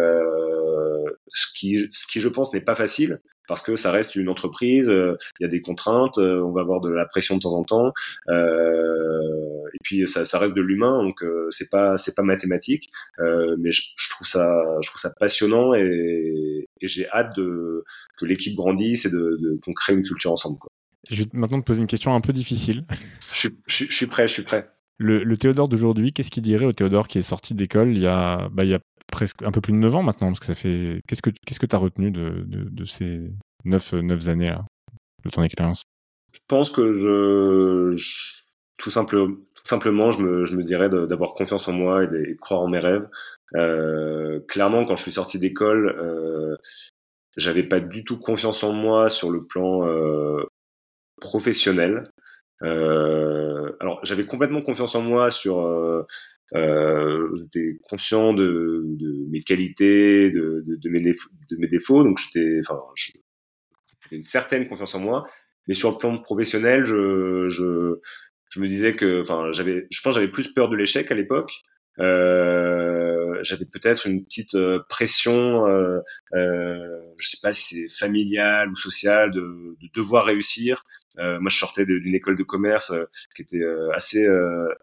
[1.32, 4.88] ce qui ce qui je pense n'est pas facile parce que ça reste une entreprise,
[4.88, 7.92] il y a des contraintes, on va avoir de la pression de temps en temps.
[8.28, 12.90] Euh, et puis ça, ça reste de l'humain, donc euh, c'est pas c'est pas mathématique,
[13.20, 17.84] euh, mais je, je, trouve ça je trouve ça passionnant et, et j'ai hâte de
[18.18, 20.58] que l'équipe grandisse et de, de qu'on crée une culture ensemble.
[20.58, 20.70] Quoi.
[21.08, 22.84] Je vais maintenant te poser une question un peu difficile.
[23.32, 24.70] je, je, je suis prêt, je suis prêt.
[24.98, 28.48] Le, Théodore d'aujourd'hui, qu'est-ce qu'il dirait au Théodore qui est sorti d'école il y a
[28.50, 28.64] bah,
[29.12, 31.60] presque un peu plus de 9 ans maintenant parce que ça fait qu'est-ce que qu'est-ce
[31.60, 33.30] que tu as retenu de, de, ces
[33.64, 34.64] 9 9 années là,
[35.24, 35.84] de ton expérience?
[36.32, 37.96] Je pense que je,
[38.76, 39.36] tout simplement
[39.68, 42.78] simplement, je me, je me dirais d'avoir confiance en moi et de, croire en mes
[42.78, 43.06] rêves.
[43.54, 46.56] Euh, clairement, quand je suis sorti d'école, euh,
[47.36, 50.44] j'avais pas du tout confiance en moi sur le plan euh,
[51.20, 52.10] professionnel.
[52.62, 55.60] Euh, alors, j'avais complètement confiance en moi sur.
[55.60, 56.04] Euh,
[56.54, 62.02] euh j'étais conscient de, de, mes qualités, de, de, de, mes, défauts, de mes défauts,
[62.02, 62.80] donc j'étais, enfin,
[64.02, 65.26] j'avais une certaine confiance en moi.
[65.66, 67.98] Mais sur le plan professionnel, je, je,
[68.50, 71.52] je me disais que, enfin, j'avais, je pense, j'avais plus peur de l'échec à l'époque.
[72.00, 75.98] Euh, j'avais peut-être une petite euh, pression, euh,
[76.34, 80.82] euh, je sais pas si c'est familiale ou sociale, de devoir réussir.
[81.18, 83.04] Euh, moi, je sortais d'une école de commerce euh,
[83.34, 83.64] qui était
[83.94, 84.26] assez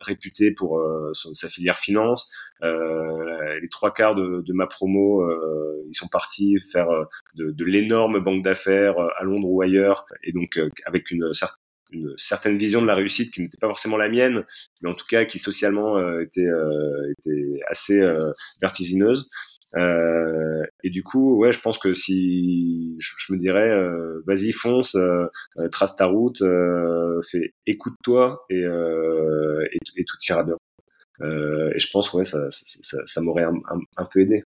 [0.01, 0.81] réputée pour
[1.13, 2.31] sa filière finance.
[2.61, 5.23] les trois quarts de, de ma promo,
[5.87, 6.87] ils sont partis faire
[7.35, 11.59] de, de l'énorme banque d'affaires à Londres ou ailleurs, et donc avec une certaine
[11.91, 14.43] une certaine vision de la réussite qui n'était pas forcément la mienne,
[14.81, 18.31] mais en tout cas qui socialement euh, était, euh, était assez euh,
[18.61, 19.29] vertigineuse.
[19.75, 24.97] Euh, et du coup, ouais, je pense que si je, me dirais, euh, vas-y, fonce,
[25.71, 26.43] trace ta route,
[27.29, 30.57] fais, écoute-toi et, et, et, tout ira bien.
[31.21, 34.43] et je pense, ouais, ça, ça, m'aurait un, peu aidé.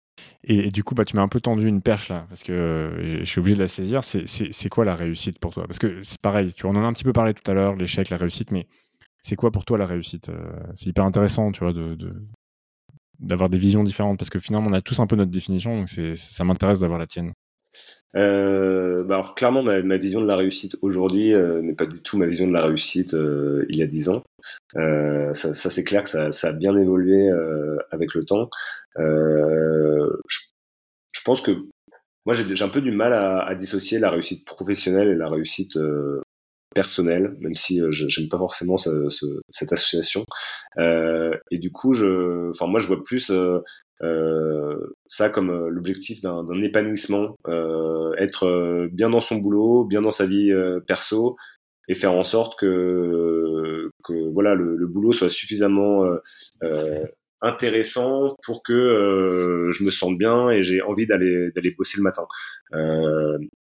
[0.45, 3.19] Et, du coup, bah, tu m'as un peu tendu une perche là, parce que euh,
[3.19, 4.03] je suis obligé de la saisir.
[4.05, 5.65] C'est quoi la réussite pour toi?
[5.67, 8.11] Parce que c'est pareil, tu en as un petit peu parlé tout à l'heure, l'échec,
[8.11, 8.67] la réussite, mais
[9.23, 10.31] c'est quoi pour toi la réussite?
[10.31, 11.97] Euh, C'est hyper intéressant, tu vois, de,
[13.21, 15.89] d'avoir des visions différentes, parce que finalement, on a tous un peu notre définition, donc
[15.89, 17.33] ça m'intéresse d'avoir la tienne.
[18.15, 22.19] Euh, bah alors clairement, ma, vision de la réussite aujourd'hui euh, n'est pas du tout
[22.19, 24.23] ma vision de la réussite euh, il y a dix ans.
[24.75, 27.31] Ça, c'est clair que ça, a bien évolué
[27.91, 28.49] avec le temps.
[28.97, 30.11] Je,
[31.25, 31.53] pense que
[32.27, 35.79] moi j'ai un peu du mal à, dissocier la réussite professionnelle et la réussite
[36.73, 40.25] personnelle, même si j'aime pas forcément ce, ce, cette association.
[40.79, 43.31] et du coup, je, enfin moi je vois plus
[44.03, 50.11] euh, ça comme euh, l'objectif d'un épanouissement, euh, être bien dans son boulot, bien dans
[50.11, 50.53] sa vie
[50.87, 51.37] perso,
[51.89, 56.05] et faire en sorte que, que voilà le, le boulot soit suffisamment
[56.63, 57.05] euh,
[57.41, 62.05] intéressant pour que euh, je me sente bien et j'ai envie d'aller d'aller bosser le
[62.05, 62.27] matin.
[62.75, 63.39] Euh,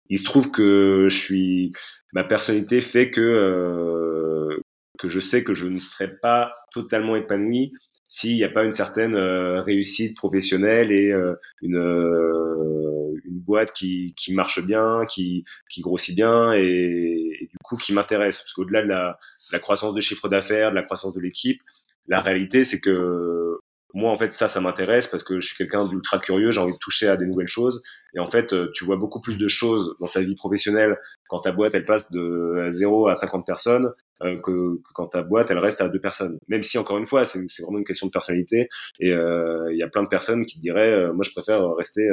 [0.10, 1.72] il se trouve que je suis
[2.14, 4.60] ma personnalité fait que
[4.98, 7.74] que je sais que je ne serai pas totalement épanoui
[8.14, 11.34] s'il n'y a pas une certaine euh, réussite professionnelle et euh,
[11.64, 17.76] une, euh, une boîte qui, qui marche bien, qui, qui grossit bien et, du coup
[17.76, 18.42] qui m'intéresse.
[18.42, 19.18] Parce qu'au-delà de la,
[19.52, 21.60] la croissance de chiffre d'affaires, de la croissance de l'équipe,
[22.08, 23.58] la réalité c'est que
[23.96, 26.74] moi en fait ça ça m'intéresse parce que je suis quelqu'un d'ultra curieux j'ai envie
[26.74, 27.82] de toucher à des nouvelles choses
[28.16, 30.98] et en fait tu vois beaucoup plus de choses dans ta vie professionnelle
[31.34, 33.90] quand ta boîte elle passe de 0 à 50 personnes
[34.22, 36.38] euh, que, quand ta boîte elle reste à deux personnes.
[36.48, 38.70] Même si encore une fois c'est vraiment une question de personnalité
[39.00, 42.08] et euh, il y a plein de personnes qui diraient euh, moi je préfère rester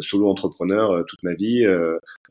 [0.00, 1.66] solo entrepreneur toute ma vie.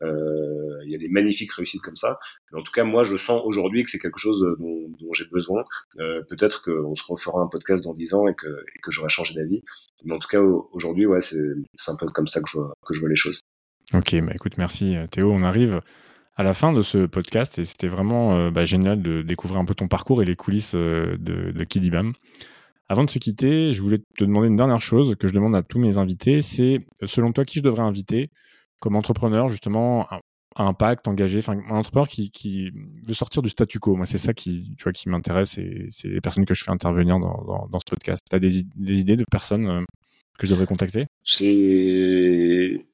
[0.00, 2.16] Il y a des magnifiques réussites comme ça.
[2.50, 5.62] Mais en tout cas moi je sens aujourd'hui que c'est quelque chose dont, j'ai besoin.
[5.96, 9.34] Peut-être qu'on se refera un podcast dans dix ans et que, et que j'aurai changé
[9.34, 9.62] d'avis.
[10.04, 11.38] Mais en tout cas aujourd'hui ouais c'est
[11.86, 13.42] un peu comme ça que je vois, que je vois les choses.
[13.94, 15.30] Ok, bah écoute, merci Théo.
[15.30, 15.80] On arrive
[16.36, 19.64] à la fin de ce podcast et c'était vraiment euh, bah, génial de découvrir un
[19.64, 22.12] peu ton parcours et les coulisses euh, de, Kidibam.
[22.88, 25.62] Avant de se quitter, je voulais te demander une dernière chose que je demande à
[25.62, 28.30] tous mes invités, c'est selon toi qui je devrais inviter
[28.80, 30.20] comme entrepreneur justement à,
[30.56, 32.70] impact, engagé, enfin un entrepreneur qui,
[33.06, 33.96] veut sortir du statu quo?
[33.96, 36.70] Moi, c'est ça qui, tu vois, qui m'intéresse et c'est les personnes que je fais
[36.70, 38.22] intervenir dans, ce podcast.
[38.28, 39.82] Tu as des, des, idées de personnes euh,
[40.42, 42.84] que je devrais contacter J'ai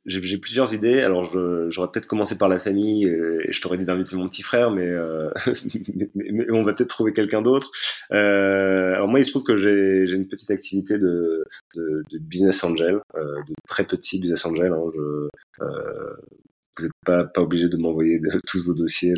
[0.40, 1.01] plusieurs idées.
[1.01, 1.32] Alors,
[1.70, 4.86] j'aurais peut-être commencé par la famille et je t'aurais dit d'inviter mon petit frère, mais,
[4.86, 5.30] euh,
[6.14, 7.70] mais, on va peut-être trouver quelqu'un d'autre.
[8.12, 11.44] Euh, alors moi, il se trouve que j'ai une petite activité de,
[11.74, 14.72] de, de business angel, euh, de très petit business angel.
[14.72, 14.90] Hein.
[14.94, 15.28] Je,
[15.64, 16.14] euh,
[16.79, 19.14] vous n'êtes pas, pas obligé de m'envoyer tous vos dossiers.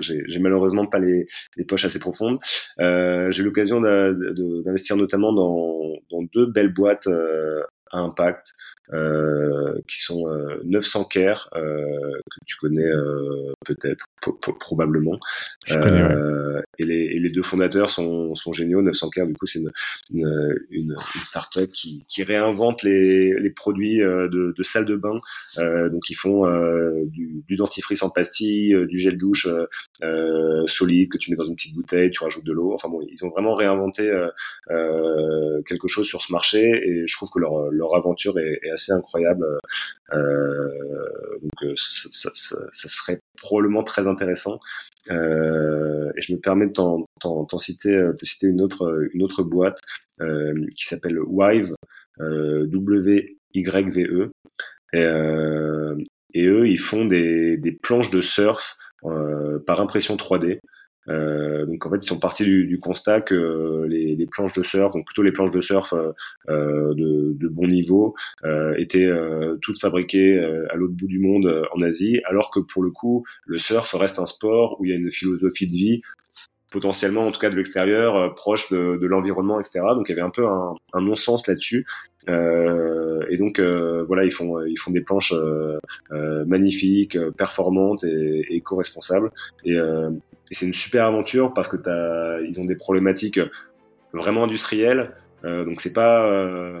[0.00, 1.26] J'ai malheureusement pas les,
[1.56, 2.38] les, poches assez profondes.
[2.80, 8.54] Euh, J'ai l'occasion d'investir notamment dans, dans, deux belles boîtes euh, à impact
[8.92, 10.26] euh, qui sont
[10.64, 12.90] 900 euh, Care euh, que tu connais
[13.64, 14.06] peut-être
[14.58, 15.18] probablement.
[15.64, 18.82] Je connais, et, les, et, les, deux fondateurs sont, sont géniaux.
[18.82, 19.70] 900 Care du coup c'est une,
[20.12, 25.20] une, une, startup qui, qui réinvente les, les produits de, de salle de bain.
[25.56, 26.46] Donc ils font
[27.04, 29.46] du, du, dentifrice en pastille du gel douche
[30.66, 32.74] solide que tu mets dans une petite bouteille tu rajoutes de l'eau.
[32.74, 34.10] Enfin bon ils ont vraiment réinventé
[34.68, 36.82] quelque chose sur ce marché.
[36.88, 39.44] Et je trouve que leur leur aventure est, assez incroyable.
[40.12, 44.60] donc ça, ça, serait probablement très intéressant.
[45.10, 47.90] Euh, et je me permets de t'en citer,
[48.42, 49.78] une autre, boîte
[50.20, 51.74] euh, qui s'appelle Wive,
[52.20, 54.30] euh, W-Y-V-E.
[54.92, 54.98] Et,
[56.34, 58.76] et, eux, ils font des planches de surf
[59.66, 60.58] par impression 3D.
[61.08, 64.62] Euh, donc en fait, ils sont partis du, du constat que les, les, planches de
[64.62, 66.12] surf, donc plutôt les planches de surf euh,
[66.48, 70.38] euh de, de, bon niveau, euh, étaient euh, toutes fabriquées
[70.70, 74.18] à l'autre bout du monde en Asie, alors que pour le coup, le surf reste
[74.18, 76.02] un sport où il y a une philosophie de vie
[76.72, 79.80] potentiellement, en tout cas de l'extérieur, proche de, de l'environnement, etc.
[79.94, 81.84] Donc il y avait un peu un, un non-sens là-dessus.
[82.28, 85.34] Euh, et donc voilà, ils font ils font des planches
[86.46, 89.30] magnifiques, performantes et, et éco-responsables.
[89.64, 93.40] Et, et c'est une super aventure parce que as, ils ont des problématiques
[94.12, 95.08] vraiment industrielles.
[95.44, 96.80] Euh, donc c'est pas euh,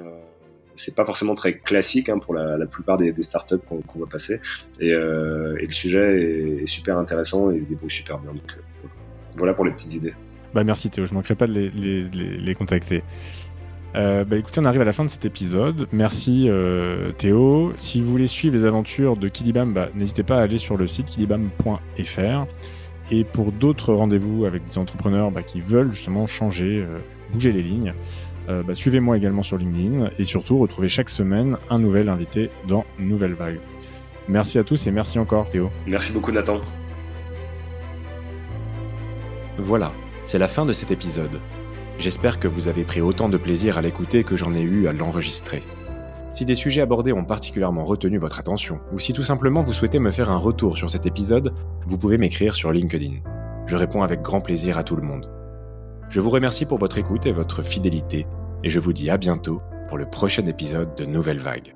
[0.74, 4.00] c'est pas forcément très classique hein, pour la, la, plupart des, des startups qu'on qu'on
[4.00, 4.40] va passer.
[4.80, 8.32] Et, euh, et, le sujet est, est, super intéressant et il se débrouille super bien.
[8.32, 8.88] Donc euh,
[9.36, 10.14] voilà pour les petites idées.
[10.52, 13.02] Bah merci Théo, je manquerai pas de les, les, les contacter.
[13.96, 15.88] Euh, bah écoutez, on arrive à la fin de cet épisode.
[15.92, 17.72] Merci euh, Théo.
[17.76, 20.86] Si vous voulez suivre les aventures de Kidibam, bah, n'hésitez pas à aller sur le
[20.86, 22.46] site kidibam.fr.
[23.10, 26.98] Et pour d'autres rendez-vous avec des entrepreneurs bah, qui veulent justement changer, euh,
[27.32, 27.92] bouger les lignes,
[28.48, 32.84] euh, bah, suivez-moi également sur LinkedIn et surtout retrouvez chaque semaine un nouvel invité dans
[32.98, 33.60] Nouvelle Vague.
[34.28, 35.70] Merci à tous et merci encore Théo.
[35.86, 36.60] Merci beaucoup Nathan.
[39.58, 39.92] Voilà,
[40.24, 41.40] c'est la fin de cet épisode.
[42.00, 44.92] J'espère que vous avez pris autant de plaisir à l'écouter que j'en ai eu à
[44.94, 45.62] l'enregistrer.
[46.32, 49.98] Si des sujets abordés ont particulièrement retenu votre attention, ou si tout simplement vous souhaitez
[49.98, 51.52] me faire un retour sur cet épisode,
[51.86, 53.16] vous pouvez m'écrire sur LinkedIn.
[53.66, 55.30] Je réponds avec grand plaisir à tout le monde.
[56.08, 58.26] Je vous remercie pour votre écoute et votre fidélité,
[58.64, 61.74] et je vous dis à bientôt pour le prochain épisode de Nouvelle Vague.